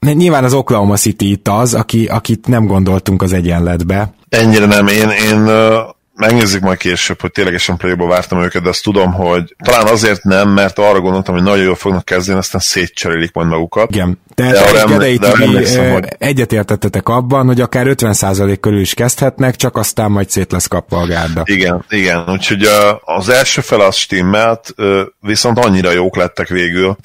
[0.00, 4.12] nyilván az Oklahoma City itt az, aki, akit nem gondoltunk az egyenletbe.
[4.28, 4.86] Ennyire nem.
[4.86, 5.50] Én, én
[6.14, 10.48] megnézzük majd később, hogy ténylegesen play vártam őket, de azt tudom, hogy talán azért nem,
[10.48, 13.90] mert arra gondoltam, hogy nagyon jól fognak kezdeni, aztán szétcserélik majd magukat.
[13.90, 14.18] Igen.
[14.40, 15.18] Tehát de Gedei
[15.92, 16.08] hogy...
[16.18, 21.06] egyetértettetek abban, hogy akár 50% körül is kezdhetnek, csak aztán majd szét lesz kapva a
[21.06, 21.42] gárda.
[21.44, 22.24] Igen, igen.
[22.28, 22.68] Úgyhogy
[23.00, 24.74] az első fel az stimmelt,
[25.20, 26.96] viszont annyira jók lettek végül,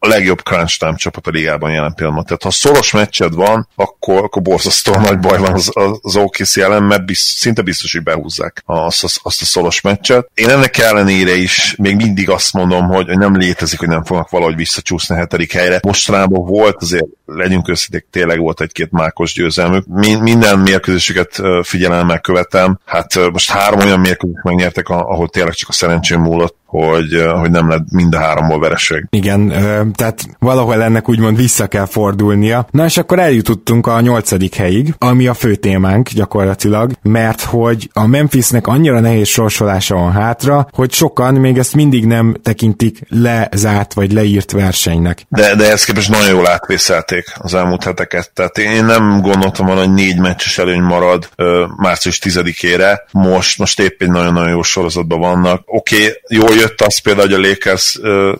[0.00, 2.24] a legjobb crunch time csapat a ligában jelen pillanatban.
[2.24, 5.70] Tehát ha szoros meccsed van, akkor, akkor borzasztó nagy baj van az,
[6.02, 10.30] az OKC ellen, mert biz, szinte biztos, hogy behúzzák azt, azt, azt a szoros meccset.
[10.34, 14.56] Én ennek ellenére is még mindig azt mondom, hogy nem létezik, hogy nem fognak valahogy
[14.56, 15.80] visszacsúszni a hetedik helyre.
[15.82, 19.86] Mostanában volt azért legyünk őszinték, tényleg volt egy-két mákos győzelmük.
[20.20, 22.78] Minden mérkőzésüket figyelemmel követem.
[22.84, 27.68] Hát most három olyan mérkőzést megnyertek, ahol tényleg csak a szerencsém múlott hogy, hogy nem
[27.68, 29.06] lett mind a háromból vereség.
[29.10, 29.48] Igen,
[29.94, 32.66] tehát valahol ennek úgymond vissza kell fordulnia.
[32.70, 38.06] Na és akkor eljutottunk a nyolcadik helyig, ami a fő témánk gyakorlatilag, mert hogy a
[38.06, 44.12] Memphisnek annyira nehéz sorsolása van hátra, hogy sokan még ezt mindig nem tekintik lezárt vagy
[44.12, 45.26] leírt versenynek.
[45.28, 48.30] De, de ezt képest nagyon jól átvészelték az elmúlt heteket.
[48.32, 53.00] Tehát én nem gondoltam volna, hogy négy meccses előny marad ö, március 10-ére.
[53.10, 55.62] Most, most épp egy nagyon-nagyon jó sorozatban vannak.
[55.66, 57.98] Oké, okay, jól jött az például, hogy a Lakers,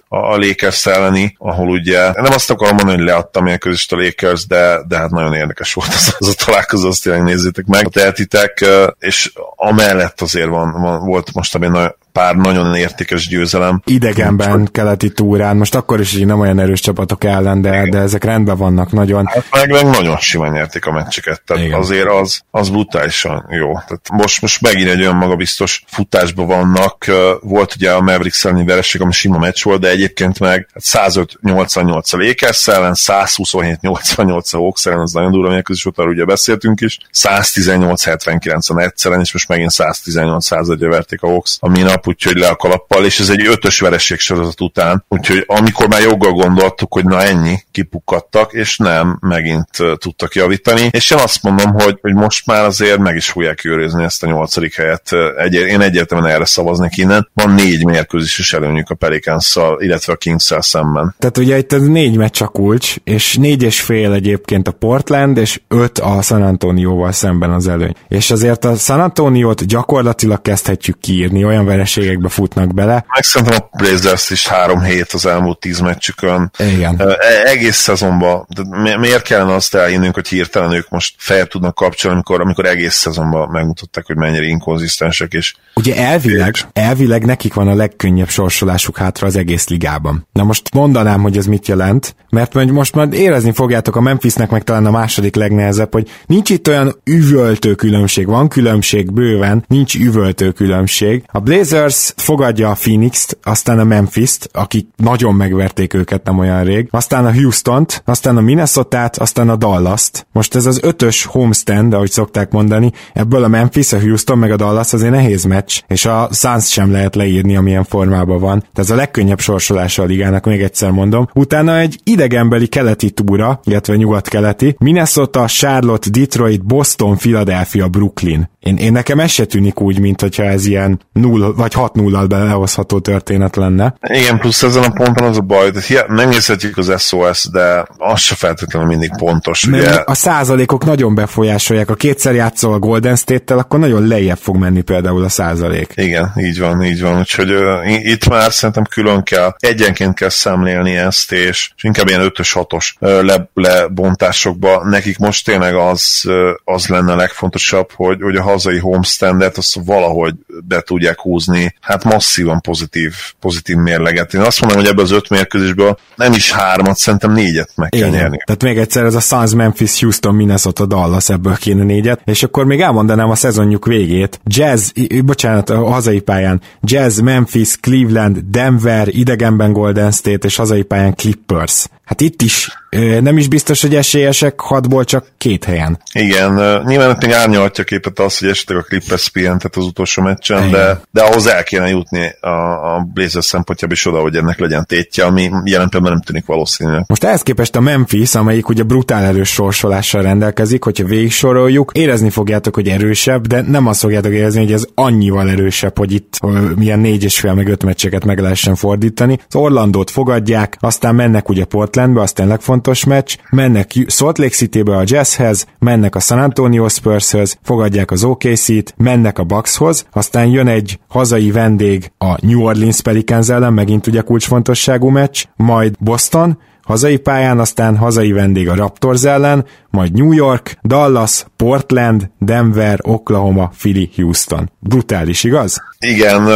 [0.09, 4.47] a Lakers elleni, ahol ugye, nem azt akarom mondani, hogy leadtam ilyen közöst a Lakers,
[4.47, 8.65] de, de hát nagyon érdekes volt az, az a találkozó, azt tényleg nézzétek meg, tehetitek,
[8.99, 13.83] és amellett azért van, van volt most egy nagyon, pár nagyon értékes győzelem.
[13.85, 17.98] Idegenben, Úgy, keleti túrán, most akkor is így nem olyan erős csapatok ellen, de, de
[17.98, 19.27] ezek rendben vannak nagyon.
[19.27, 21.79] Hát meg, meg nagyon simán nyerték a meccseket, tehát Igen.
[21.79, 23.72] azért az, az brutálisan jó.
[23.72, 27.07] Tehát most, most megint egy olyan magabiztos futásban vannak,
[27.40, 32.16] volt ugye a Mavericks elleni vereség, ami sima meccs volt, de egyébként meg 105-88 a
[32.16, 36.98] Lakers ellen, 127-88 a Hawks ellen, az nagyon durva mérkőzés volt, arról ugye beszéltünk is,
[37.12, 42.14] 118-79 a Nets ellen, és most megint 118 101 verték a Hawks a minap nap,
[42.14, 46.33] úgyhogy le a kalappal, és ez egy ötös vereség sorozat után, úgyhogy amikor már joggal
[46.33, 51.99] gondoltuk, hogy na ennyi, kipukkadtak, és nem, megint tudtak javítani, és én azt mondom, hogy,
[52.01, 55.11] hogy most már azért meg is fogják őrizni ezt a nyolcadik helyet.
[55.37, 57.29] Egy, én egyértelműen erre szavaznék innen.
[57.35, 61.14] Van négy mérkőzéses előnyük a pelicans illetve a kings szemben.
[61.19, 65.37] Tehát ugye itt ez négy meccs a kulcs, és négy és fél egyébként a Portland,
[65.37, 67.95] és öt a San Antonioval szemben az előny.
[68.09, 73.05] És azért a San Antoniót gyakorlatilag kezdhetjük kiírni, olyan veres hülyeségekbe futnak bele.
[73.15, 76.51] Meg szerintem a Blazers is három hét az elmúlt tíz meccsükön.
[76.59, 77.01] Igen.
[77.01, 78.47] E- egész szezonban.
[78.49, 82.95] De miért kellene azt elhinnünk, hogy hirtelen ők most fel tudnak kapcsolni, amikor, amikor egész
[82.95, 85.33] szezonban megmutatták, hogy mennyire inkonzisztensek.
[85.33, 90.27] És Ugye elvileg, elvileg nekik van a legkönnyebb sorsolásuk hátra az egész ligában.
[90.33, 94.63] Na most mondanám, hogy ez mit jelent, mert most már érezni fogjátok a Memphisnek meg
[94.63, 100.51] talán a második legnehezebb, hogy nincs itt olyan üvöltő különbség, van különbség bőven, nincs üvöltő
[100.51, 101.23] különbség.
[101.33, 101.41] A
[101.85, 107.27] Blazers fogadja a Phoenix-t, aztán a Memphis-t, akik nagyon megverték őket nem olyan rég, aztán
[107.27, 110.27] a Houston-t, aztán a Minnesota-t, aztán a Dallas-t.
[110.33, 114.57] Most ez az ötös homestand, ahogy szokták mondani, ebből a Memphis, a Houston meg a
[114.57, 118.59] Dallas azért nehéz meccs, és a Suns sem lehet leírni, amilyen formában van.
[118.59, 121.29] Tehát ez a legkönnyebb sorsolása a ligának, még egyszer mondom.
[121.35, 128.53] Utána egy idegenbeli keleti túra, illetve nyugat-keleti, Minnesota, Charlotte, Detroit, Boston, Philadelphia, Brooklyn.
[128.61, 132.99] Én, én nekem ez se tűnik úgy, mint hogyha ez ilyen 0 vagy 6-0-al belehozható
[132.99, 133.95] történet lenne.
[134.01, 138.35] Igen, plusz ezen a ponton az a baj, hogy megnézhetjük az SOS, de az se
[138.35, 139.65] feltétlenül mindig pontos.
[139.65, 140.03] Mert ugye?
[140.05, 141.91] a százalékok nagyon befolyásolják.
[141.91, 145.93] A kétszer játszol a Golden State-tel, akkor nagyon lejjebb fog menni például a százalék.
[145.95, 147.19] Igen, így van, így van.
[147.19, 152.33] Úgyhogy uh, itt már szerintem külön kell, egyenként kell szemlélni ezt, és, és inkább ilyen
[152.35, 154.89] 5-6-os uh, le, lebontásokba.
[154.89, 156.35] Nekik most tényleg az, uh,
[156.65, 160.35] az lenne a legfontosabb, hogy, hogy a hazai homestandet azt valahogy
[160.65, 164.35] be tudják húzni, hát masszívan pozitív, pozitív mérleget.
[164.35, 168.01] Én azt mondom, hogy ebből az öt mérkőzésből nem is hármat, szerintem négyet meg kell
[168.01, 168.11] Igen.
[168.11, 168.38] nyerni.
[168.45, 172.64] Tehát még egyszer ez a Suns, Memphis, Houston, Minnesota, Dallas, ebből kéne négyet, és akkor
[172.64, 174.40] még elmondanám a szezonjuk végét.
[174.45, 174.90] Jazz,
[175.25, 181.87] bocsánat, a hazai pályán, Jazz, Memphis, Cleveland, Denver, idegenben Golden State, és hazai pályán Clippers.
[182.05, 182.83] Hát itt is
[183.21, 186.01] nem is biztos, hogy esélyesek hatból csak két helyen.
[186.12, 191.01] Igen, nyilván még árnyalhatja képet az, hogy esetleg a Clippers pihentet az utolsó meccsen, de,
[191.11, 192.49] de ahhoz el kéne jutni a,
[192.95, 197.05] a Blazers szempontjából is oda, hogy ennek legyen tétje, ami jelen pillanatban nem tűnik valószínűleg.
[197.07, 202.31] Most ehhez képest a Memphis, amelyik ugye brutál erős sorsolással rendelkezik, hogyha végig soroljuk, érezni
[202.31, 206.38] fogjátok, hogy erősebb, de nem azt fogjátok érezni, hogy ez annyival erősebb, hogy itt
[206.77, 209.38] milyen négy és fél meg öt meccseket meg lehessen fordítani.
[209.49, 211.64] Az Orlandót fogadják, aztán mennek ugye
[211.95, 216.89] Portlandbe, aztán legfontosabb fontos meccs, mennek Salt Lake City-be a Jazzhez, mennek a San Antonio
[216.89, 223.01] Spurshöz, fogadják az OKC-t, mennek a Buckshoz, aztán jön egy hazai vendég a New Orleans
[223.01, 229.25] Pelicans ellen, megint ugye kulcsfontosságú meccs, majd Boston, hazai pályán, aztán hazai vendég a Raptors
[229.25, 234.71] ellen, majd New York, Dallas, Portland, Denver, Oklahoma, Philly, Houston.
[234.81, 235.83] Brutális, igaz?
[235.99, 236.49] Igen,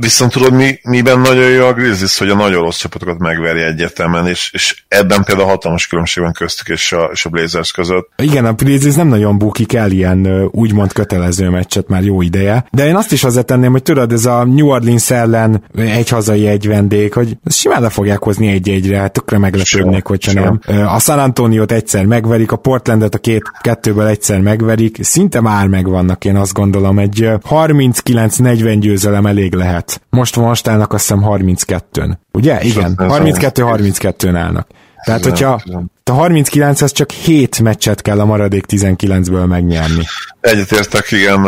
[0.00, 4.26] Viszont tudod, mi, miben nagyon jó a Grizzlies, hogy a nagyon rossz csapatokat megveri egyértelműen,
[4.26, 8.08] és, és ebben például hatalmas különbség van köztük és a, és a Blazers között.
[8.16, 12.86] Igen, a Grizzlies nem nagyon bukik el ilyen úgymond kötelező meccset már jó ideje, de
[12.86, 17.12] én azt is hozzátenném, hogy tudod, ez a New Orleans ellen egy hazai, egy vendég,
[17.12, 20.60] hogy simán le fogják hozni egy-egyre, hát tökre meglepődnék, hogyha nem.
[20.86, 26.24] A San Antoniót egyszer megverik, a Portlandet a két kettőből egyszer megverik, szinte már megvannak,
[26.24, 32.12] én azt gondolom, egy 39-40 győzelem elég lehet most most állnak azt hiszem 32-n.
[32.32, 32.62] Ugye?
[32.62, 34.66] Igen, 32-32-n állnak.
[35.04, 35.62] Tehát, hogyha
[36.08, 40.04] a 39-hez csak 7 meccset kell a maradék 19-ből megnyerni.
[40.40, 41.40] Egyetértek, igen,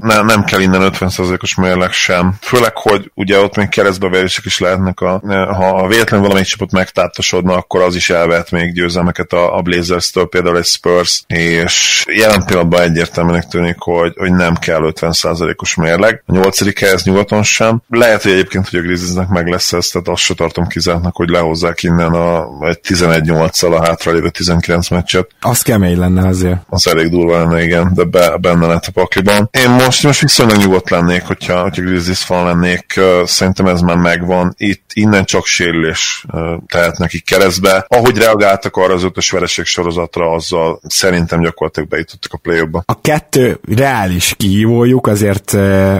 [0.00, 2.34] nem, nem kell innen 50%-os mérleg sem.
[2.40, 5.20] Főleg, hogy ugye ott még keresztbeverések is lehetnek, a,
[5.54, 10.56] ha véletlenül valamelyik csapat megtátosodna, akkor az is elvet még győzelmeket a, a Blazers-től, például
[10.56, 16.22] egy Spurs, és jelen pillanatban egyértelműnek tűnik, hogy, hogy nem kell 50%-os mérleg.
[16.26, 17.82] A nyolcadik helyez nyugaton sem.
[17.88, 21.28] Lehet, hogy egyébként, hogy a Grizzliesnek meg lesz ez, tehát azt se tartom kizártnak, hogy
[21.28, 25.28] lehozzák innen a, egy 11-8-szal a hátralévő 19 meccset.
[25.40, 26.56] Az kemény lenne azért.
[26.68, 29.48] Az elég durva lenne, igen, de be, benne lett a pakliban.
[29.50, 34.54] Én most, most viszonylag nyugodt lennék, hogyha, hogyha Grizzlies fan lennék, szerintem ez már megvan.
[34.56, 36.24] Itt innen csak sérülés
[36.66, 37.84] tehet nekik keresztbe.
[37.88, 42.82] Ahogy reagáltak arra az ötös vereség sorozatra, azzal szerintem gyakorlatilag bejutottak a play -ba.
[42.86, 45.56] A kettő reális kihívójuk azért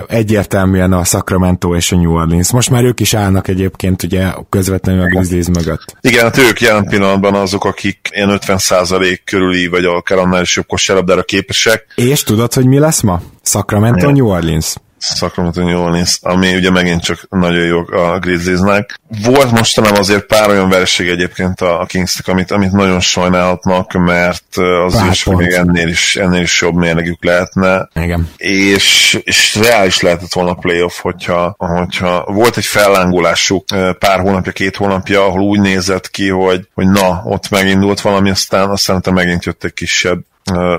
[0.09, 2.53] egyértelműen a Sacramento és a New Orleans.
[2.53, 5.97] Most már ők is állnak egyébként ugye közvetlenül a Grizzlies mögött.
[6.01, 10.67] Igen, hát ők jelen pillanatban azok, akik ilyen 50% körüli, vagy akár annál is jobb
[10.67, 11.87] kosárlabdára képesek.
[11.95, 13.23] És tudod, hogy mi lesz ma?
[13.43, 14.75] Sacramento, New Orleans.
[15.15, 19.01] Sacramento New Orleans, ami ugye megint csak nagyon jó a Grizzliesnek.
[19.23, 25.03] Volt mostanában azért pár olyan vereség egyébként a, Kingsnek, amit, amit nagyon sajnálhatnak, mert az
[25.11, 27.89] is még ennél is, ennél is jobb mérlegük lehetne.
[27.95, 28.31] Igen.
[28.37, 33.65] És, és reális lehetett volna a playoff, hogyha, hogyha volt egy fellángolásuk
[33.99, 38.71] pár hónapja, két hónapja, ahol úgy nézett ki, hogy, hogy na, ott megindult valami, aztán
[38.71, 40.25] aztán megint jött egy kisebb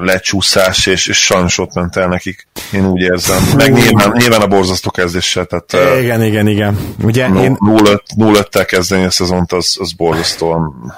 [0.02, 2.48] lecsúszás, és, és sajnos ott ment el nekik.
[2.74, 3.44] Én úgy érzem.
[3.58, 5.46] Meg nyilván, nyilván a borzasztó kezdéssel.
[5.46, 6.96] Tehát, igen, igen, igen.
[7.04, 10.94] Ugye 0-5-tel kezdeni a szezont, az, az borzasztóan.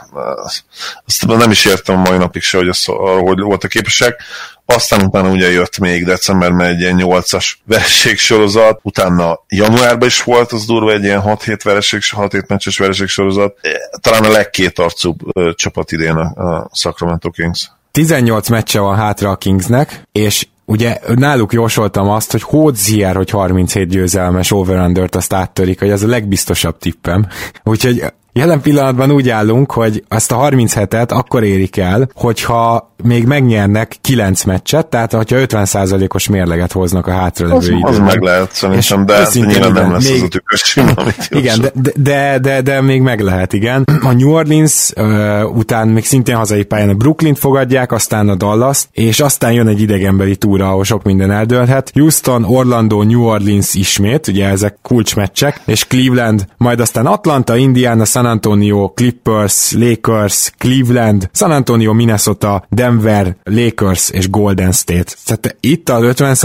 [1.06, 2.86] Azt nem is értem a mai napig se, hogy, az,
[3.20, 4.22] hogy voltak képesek.
[4.66, 10.66] Aztán utána ugye jött még decemberben egy ilyen 8-as vereségsorozat, utána januárban is volt az
[10.66, 13.60] durva egy ilyen 6-7 vereség, 6-7 meccses vereségsorozat.
[14.02, 15.18] Talán a legkétarcúbb
[15.56, 17.72] csapat idén a, a Sacramento Kings.
[17.92, 23.88] 18 meccse van hátra a Kingsnek, és ugye náluk jósoltam azt, hogy Hódzier, hogy 37
[23.88, 27.28] győzelmes over azt áttörik, hogy ez a legbiztosabb tippem.
[27.64, 33.96] Úgyhogy Jelen pillanatban úgy állunk, hogy azt a 37-et akkor érik el, hogyha még megnyernek
[34.02, 37.92] 9 meccset, tehát hogyha 50%-os mérleget hoznak a hátralevő az, időben.
[37.92, 40.80] Az meg lehet szerintem, de ez nyilván nem lesz még, az a tükös
[41.30, 43.84] Igen, de, de, de, de, még meg lehet, igen.
[44.02, 48.88] A New Orleans uh, után még szintén hazai pályán a Brooklyn fogadják, aztán a dallas
[48.92, 51.92] és aztán jön egy idegenbeli túra, ahol sok minden eldőlhet.
[51.94, 58.28] Houston, Orlando, New Orleans ismét, ugye ezek kulcsmeccsek, és Cleveland, majd aztán Atlanta, Indiana, San
[58.28, 65.14] Antonio, Clippers, Lakers, Cleveland, San Antonio, Minnesota, Denver, Lakers és Golden State.
[65.26, 66.36] Tehát itt az 50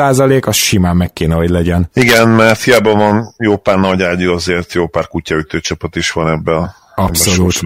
[0.46, 1.88] az simán meg kéne, hogy legyen.
[1.94, 6.28] Igen, mert hiába van jó pár nagy ágyú, azért jó pár kutyaütő csapat is van
[6.28, 7.60] ebbe a Abszolút.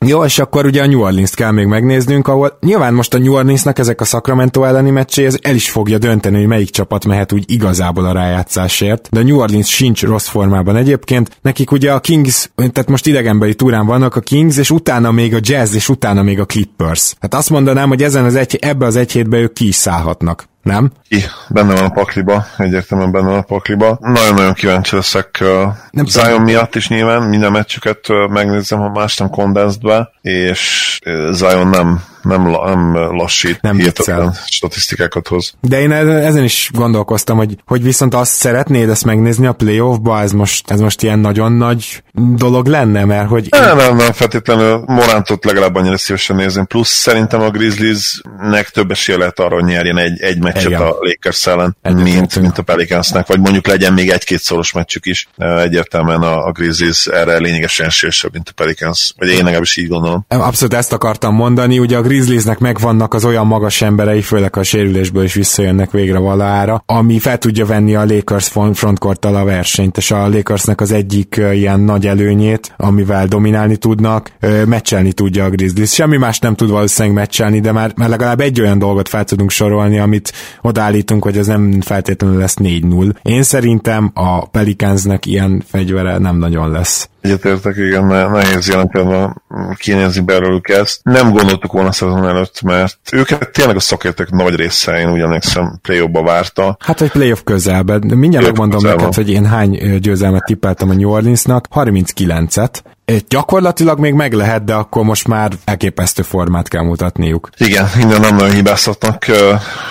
[0.00, 3.32] Jó, és akkor ugye a New Orleans-t kell még megnéznünk, ahol nyilván most a New
[3.32, 7.32] Orleansnak ezek a Sacramento elleni meccsé, ez el is fogja dönteni, hogy melyik csapat mehet
[7.32, 11.38] úgy igazából a rájátszásért, de a New Orleans sincs rossz formában egyébként.
[11.42, 15.38] Nekik ugye a Kings, tehát most idegenbeli túrán vannak a Kings, és utána még a
[15.40, 17.14] Jazz, és utána még a Clippers.
[17.20, 20.48] Hát azt mondanám, hogy ezen az egy, ebbe az egy hétbe ők ki is szállhatnak
[20.66, 20.90] nem?
[21.08, 23.98] Ki, benne van a pakliba, egyértelműen benne van a pakliba.
[24.00, 25.44] Nagyon-nagyon kíváncsi leszek
[25.90, 30.98] nem Zion miatt is nyilván, minden meccsüket megnézem, ha más nem condensed és
[31.30, 35.54] Zion nem nem, nem lassít, nem hihetetlen statisztikákat hoz.
[35.60, 40.32] De én ezen is gondolkoztam, hogy, hogy viszont azt szeretnéd ezt megnézni a playoffba, ez
[40.32, 43.46] most, ez most ilyen nagyon nagy dolog lenne, mert hogy...
[43.50, 49.18] Nem, nem, nem feltétlenül Morántot legalább annyira szívesen nézem, plusz szerintem a Grizzliesnek több esélye
[49.18, 50.80] lehet arra, hogy nyerjen egy, egy meccset Igen.
[50.80, 55.28] a Lakers ellen, mint, mint a Pelicansnak, vagy mondjuk legyen még egy-két szoros meccsük is.
[55.36, 60.24] Egyértelműen a, a Grizzlies erre lényegesen esélyesebb, mint a Pelicans, vagy én legalábbis így gondolom.
[60.28, 65.24] Abszolút ezt akartam mondani, ugye a Grizzliesnek megvannak az olyan magas emberei, főleg a sérülésből
[65.24, 70.28] is visszajönnek végre valahára, ami fel tudja venni a Lakers frontkorttal a versenyt, és a
[70.28, 74.30] Lakersnek az egyik ilyen nagy előnyét, amivel dominálni tudnak,
[74.66, 75.92] meccselni tudja a Grizzlies.
[75.92, 79.50] Semmi más nem tud valószínűleg meccselni, de már, már legalább egy olyan dolgot fel tudunk
[79.50, 83.14] sorolni, amit odaállítunk, hogy ez nem feltétlenül lesz 4-0.
[83.22, 87.08] Én szerintem a Pelicansnek ilyen fegyvere nem nagyon lesz.
[87.20, 89.42] Egyetértek, igen, nehéz jelen pillanatban
[89.74, 91.00] kinézni belőlük ezt.
[91.02, 96.22] Nem gondoltuk volna szezon előtt, mert őket tényleg a szakértők nagy része, én ugyanekszem play-offba
[96.22, 96.76] várta.
[96.80, 98.00] Hát, hogy playoff közelben.
[98.00, 101.66] Mindjárt megmondom neked, hogy én hány győzelmet tippeltem a New Orleansnak.
[101.74, 102.80] 39-et.
[103.28, 107.50] Gyakorlatilag még meg lehet, de akkor most már elképesztő formát kell mutatniuk.
[107.56, 109.24] Igen, minden nem nagyon hibáztatnak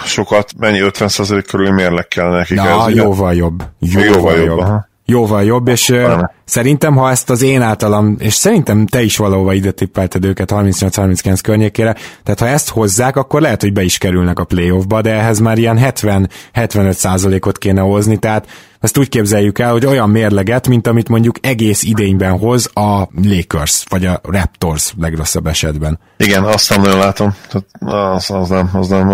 [0.05, 2.57] sokat, mennyi 50% körül mérleg kell nekik.
[2.57, 3.63] Na, ez, jóval jobb.
[3.79, 4.57] Jóval, jóval jobb.
[4.57, 4.93] jobb.
[5.05, 6.23] Jóval jobb, és Valami.
[6.45, 11.39] Szerintem, ha ezt az én általam, és szerintem te is valahova ide tippelted őket 38-39
[11.43, 15.39] környékére, tehát ha ezt hozzák, akkor lehet, hogy be is kerülnek a playoffba, de ehhez
[15.39, 18.47] már ilyen 70-75 százalékot kéne hozni, tehát
[18.79, 23.83] ezt úgy képzeljük el, hogy olyan mérleget, mint amit mondjuk egész idényben hoz a Lakers,
[23.89, 25.99] vagy a Raptors legrosszabb esetben.
[26.17, 27.35] Igen, azt nem nagyon látom.
[27.47, 29.09] Tehát az, az nem, az nem.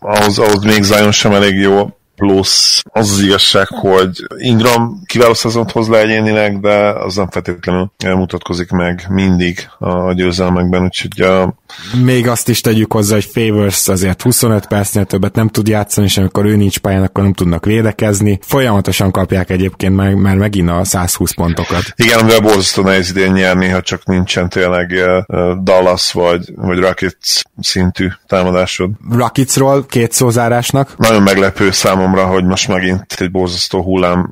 [0.00, 5.70] ahhoz, ahhoz még Zion sem elég jó plusz az az igazság, hogy Ingram kiváló szezont
[5.70, 11.54] hoz le egyénileg, de az nem feltétlenül mutatkozik meg mindig a győzelmekben, úgyhogy a...
[12.04, 16.18] Még azt is tegyük hozzá, hogy Favors azért 25 percnél többet nem tud játszani, és
[16.18, 18.38] amikor ő nincs pályán, akkor nem tudnak védekezni.
[18.42, 21.82] Folyamatosan kapják egyébként meg, már megint a 120 pontokat.
[21.96, 24.92] Igen, amivel borzasztó nehéz idén nyerni, ha csak nincsen tényleg
[25.62, 28.90] Dallas vagy, vagy Rockets szintű támadásod.
[29.10, 30.96] Rocketsról két szózárásnak.
[30.96, 34.30] Nagyon meglepő számomra számomra, hogy most megint egy borzasztó hullám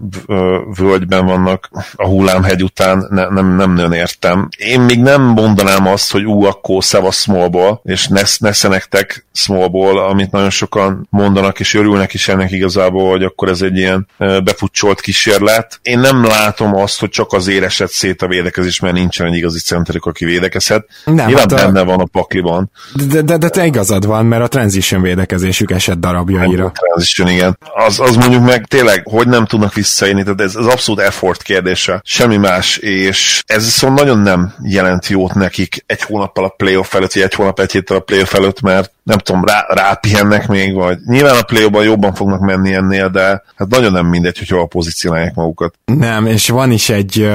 [0.76, 4.48] völgyben vannak a hullámhegy után, ne, nem, nem nagyon értem.
[4.56, 8.08] Én még nem mondanám azt, hogy ú, akkor szevasz smallból, és
[8.38, 13.62] nesze nektek smallból, amit nagyon sokan mondanak, és örülnek is ennek igazából, hogy akkor ez
[13.62, 15.78] egy ilyen befutcsolt kísérlet.
[15.82, 19.58] Én nem látom azt, hogy csak azért esett szét a védekezés, mert nincsen egy igazi
[19.58, 20.86] centerük, aki védekezhet.
[21.04, 21.54] Nem, Nyilván hát a...
[21.54, 22.70] benne van a pakliban.
[22.94, 26.64] De, de, de, te igazad van, mert a transition védekezésük esett darabjaira.
[26.64, 30.66] A transition, igen az, az mondjuk meg tényleg, hogy nem tudnak visszaérni, tehát ez az
[30.66, 36.44] abszolút effort kérdése, semmi más, és ez viszont nagyon nem jelent jót nekik egy hónappal
[36.44, 39.66] a playoff előtt, vagy egy hónap egy héttel a playoff előtt, mert nem tudom, rá,
[39.68, 44.38] rápihennek még, vagy nyilván a play jobban fognak menni ennél, de hát nagyon nem mindegy,
[44.38, 45.74] hogy hol pozícionálják magukat.
[45.84, 47.28] Nem, és van is egy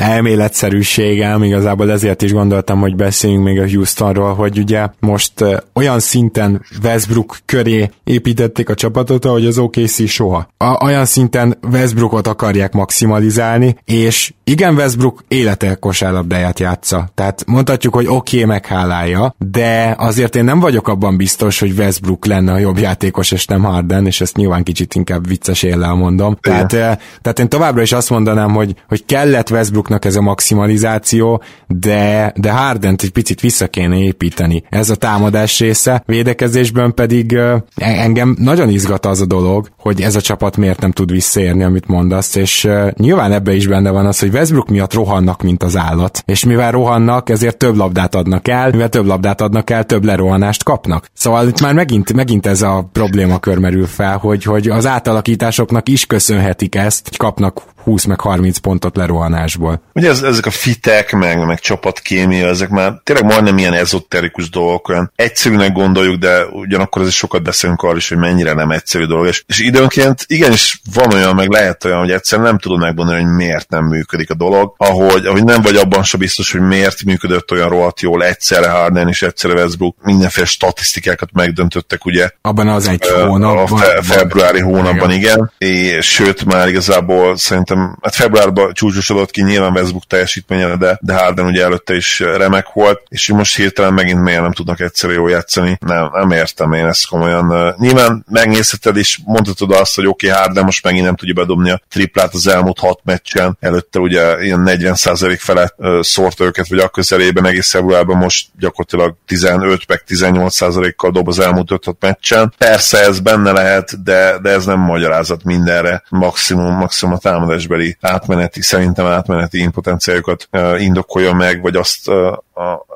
[0.00, 5.32] elméletszerűségem, igazából ezért is gondoltam, hogy beszéljünk még a Houstonról, hogy ugye most
[5.72, 10.48] olyan szinten Westbrook köré építették a csapatot, ahogy az OKC soha.
[10.56, 17.08] A, olyan szinten Westbrookot akarják maximalizálni, és igen, Westbrook élete kosárlabdáját játsza.
[17.14, 22.26] Tehát mondhatjuk, hogy oké, okay, meghálálja, de azért én nem vagyok abban biztos, hogy Westbrook
[22.26, 26.36] lenne a jobb játékos, és nem Harden, és ezt nyilván kicsit inkább vicces éllel mondom.
[26.40, 31.42] Tehát, eh, tehát én továbbra is azt mondanám, hogy, hogy kellett Westbrooknak ez a maximalizáció,
[31.66, 34.62] de, de harden egy picit vissza kéne építeni.
[34.68, 40.16] Ez a támadás része, védekezésben pedig eh, engem nagyon izgat az a dolog, hogy ez
[40.16, 44.06] a csapat miért nem tud visszaérni, amit mondasz, és eh, nyilván ebbe is benne van
[44.06, 48.48] az, hogy Westbrook miatt rohannak, mint az állat, és mivel rohannak, ezért több labdát adnak
[48.48, 51.06] el, mivel több labdát adnak el, több lerohanást kapnak.
[51.12, 56.06] Szóval itt már megint, megint ez a problémakör merül fel, hogy, hogy az átalakításoknak is
[56.06, 59.82] köszönhetik ezt, hogy kapnak 20 meg 30 pontot lerohanásból.
[59.94, 64.88] Ugye ez, ezek a fitek, meg, meg csapatkémia, ezek már tényleg majdnem ilyen ezoterikus dolgok,
[64.88, 69.26] olyan egyszerűnek gondoljuk, de ugyanakkor is sokat beszélünk arról is, hogy mennyire nem egyszerű dolog.
[69.26, 73.32] És, és időnként igenis van olyan, meg lehet olyan, hogy egyszerűen nem tudod megmondani, hogy
[73.34, 77.52] miért nem működik a dolog, ahogy, ahogy nem vagy abban sem biztos, hogy miért működött
[77.52, 79.96] olyan rohadt jól egyszerre Harden és egyszerre Westbrook.
[80.02, 82.30] Mindenféle statisztikákat megdöntöttek, ugye.
[82.40, 83.80] Abban az egy hónapban.
[83.80, 85.50] A fe, februári hónapban, igen.
[85.58, 85.72] igen.
[85.96, 91.46] És sőt, már igazából szerintem hát februárban csúcsosodott ki nyilván Westbrook teljesítménye, de, de Harden
[91.46, 95.78] ugye előtte is remek volt, és most hirtelen megint miért nem tudnak egyszerű jól játszani.
[95.86, 97.74] Nem, nem értem én ezt komolyan.
[97.78, 101.80] Nyilván megnézheted is, mondhatod azt, hogy oké, okay, Harden most megint nem tudja bedobni a
[101.88, 107.46] triplát az elmúlt hat meccsen, előtte ugye ilyen 40% felett szórta őket, vagy a közelében
[107.46, 112.54] egész februárban most gyakorlatilag 15 meg 18%-kal dob az elmúlt 5 meccsen.
[112.58, 116.02] Persze ez benne lehet, de, de ez nem magyarázat mindenre.
[116.08, 120.48] Maximum, maximum a támadás szerződésbeli átmeneti, szerintem átmeneti impotenciájukat
[120.78, 122.44] indokolja meg, vagy azt a,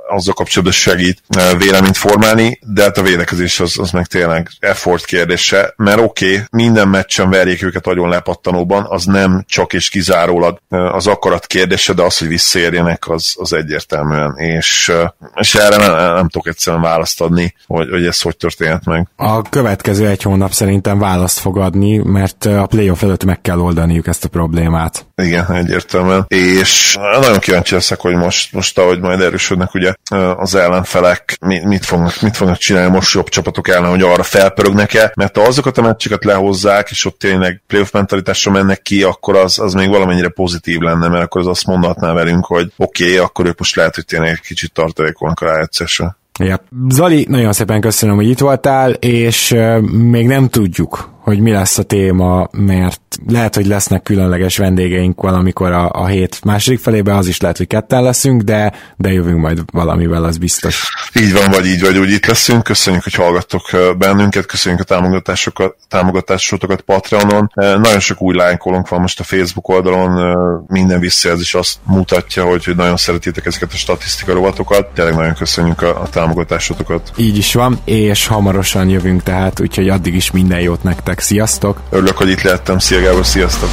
[0.08, 1.22] azzal kapcsolatban segít
[1.58, 6.44] véleményt formálni, de hát a védekezés az, az meg tényleg effort kérdése, mert oké, okay,
[6.50, 12.02] minden meccsen verjék őket nagyon lepattanóban, az nem csak és kizárólag az akarat kérdése, de
[12.02, 14.92] az, hogy visszaérjenek, az, az egyértelműen, és,
[15.34, 19.08] és erre nem, nem tudok egyszerűen választ adni, hogy, hogy ez hogy történhet meg.
[19.16, 24.06] A következő egy hónap szerintem választ fog adni, mert a playoff előtt meg kell oldaniuk
[24.06, 25.06] ezt a problémát.
[25.16, 26.24] Igen, egyértelműen.
[26.28, 29.94] És nagyon kíváncsi leszek, hogy most, most ahogy majd erősödnek ugye
[30.36, 35.36] az ellenfelek mit fognak, mit fognak csinálni most jobb csapatok ellen, hogy arra felpörögnek-e, mert
[35.36, 39.72] ha azokat a meccseket lehozzák, és ott tényleg playoff mentalitásra mennek ki, akkor az, az
[39.72, 43.58] még valamennyire pozitív lenne, mert akkor az azt mondhatná velünk, hogy oké, okay, akkor ők
[43.58, 46.16] most lehet, hogy tényleg egy kicsit tartalékolnak a rájegyszesre.
[46.38, 46.60] Ja.
[46.88, 51.78] Zali, nagyon szépen köszönöm, hogy itt voltál, és uh, még nem tudjuk, hogy mi lesz
[51.78, 57.26] a téma, mert lehet, hogy lesznek különleges vendégeink valamikor a, a hét második felébe, az
[57.26, 60.88] is lehet, hogy ketten leszünk, de, de jövünk majd valamivel, az biztos.
[61.20, 62.62] Így van, vagy így vagy úgy itt leszünk.
[62.62, 63.62] Köszönjük, hogy hallgattok
[63.98, 67.50] bennünket, köszönjük a támogatásokat, támogatásokat Patreonon.
[67.54, 72.76] Nagyon sok új lánykolónk van most a Facebook oldalon, minden visszajelzés azt mutatja, hogy, hogy
[72.76, 74.86] nagyon szeretitek ezeket a statisztika rovatokat.
[74.86, 77.12] Tényleg nagyon köszönjük a, a támogatásotokat.
[77.16, 81.80] Így is van, és hamarosan jövünk tehát, úgyhogy addig is minden jót nektek nektek, sziasztok!
[81.90, 83.68] Örülök, hogy itt lehettem, szia Gábor, sziasztok!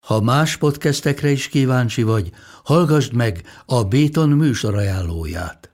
[0.00, 2.30] Ha más podcastekre is kíváncsi vagy,
[2.64, 5.73] hallgassd meg a Béton műsor ajánlóját.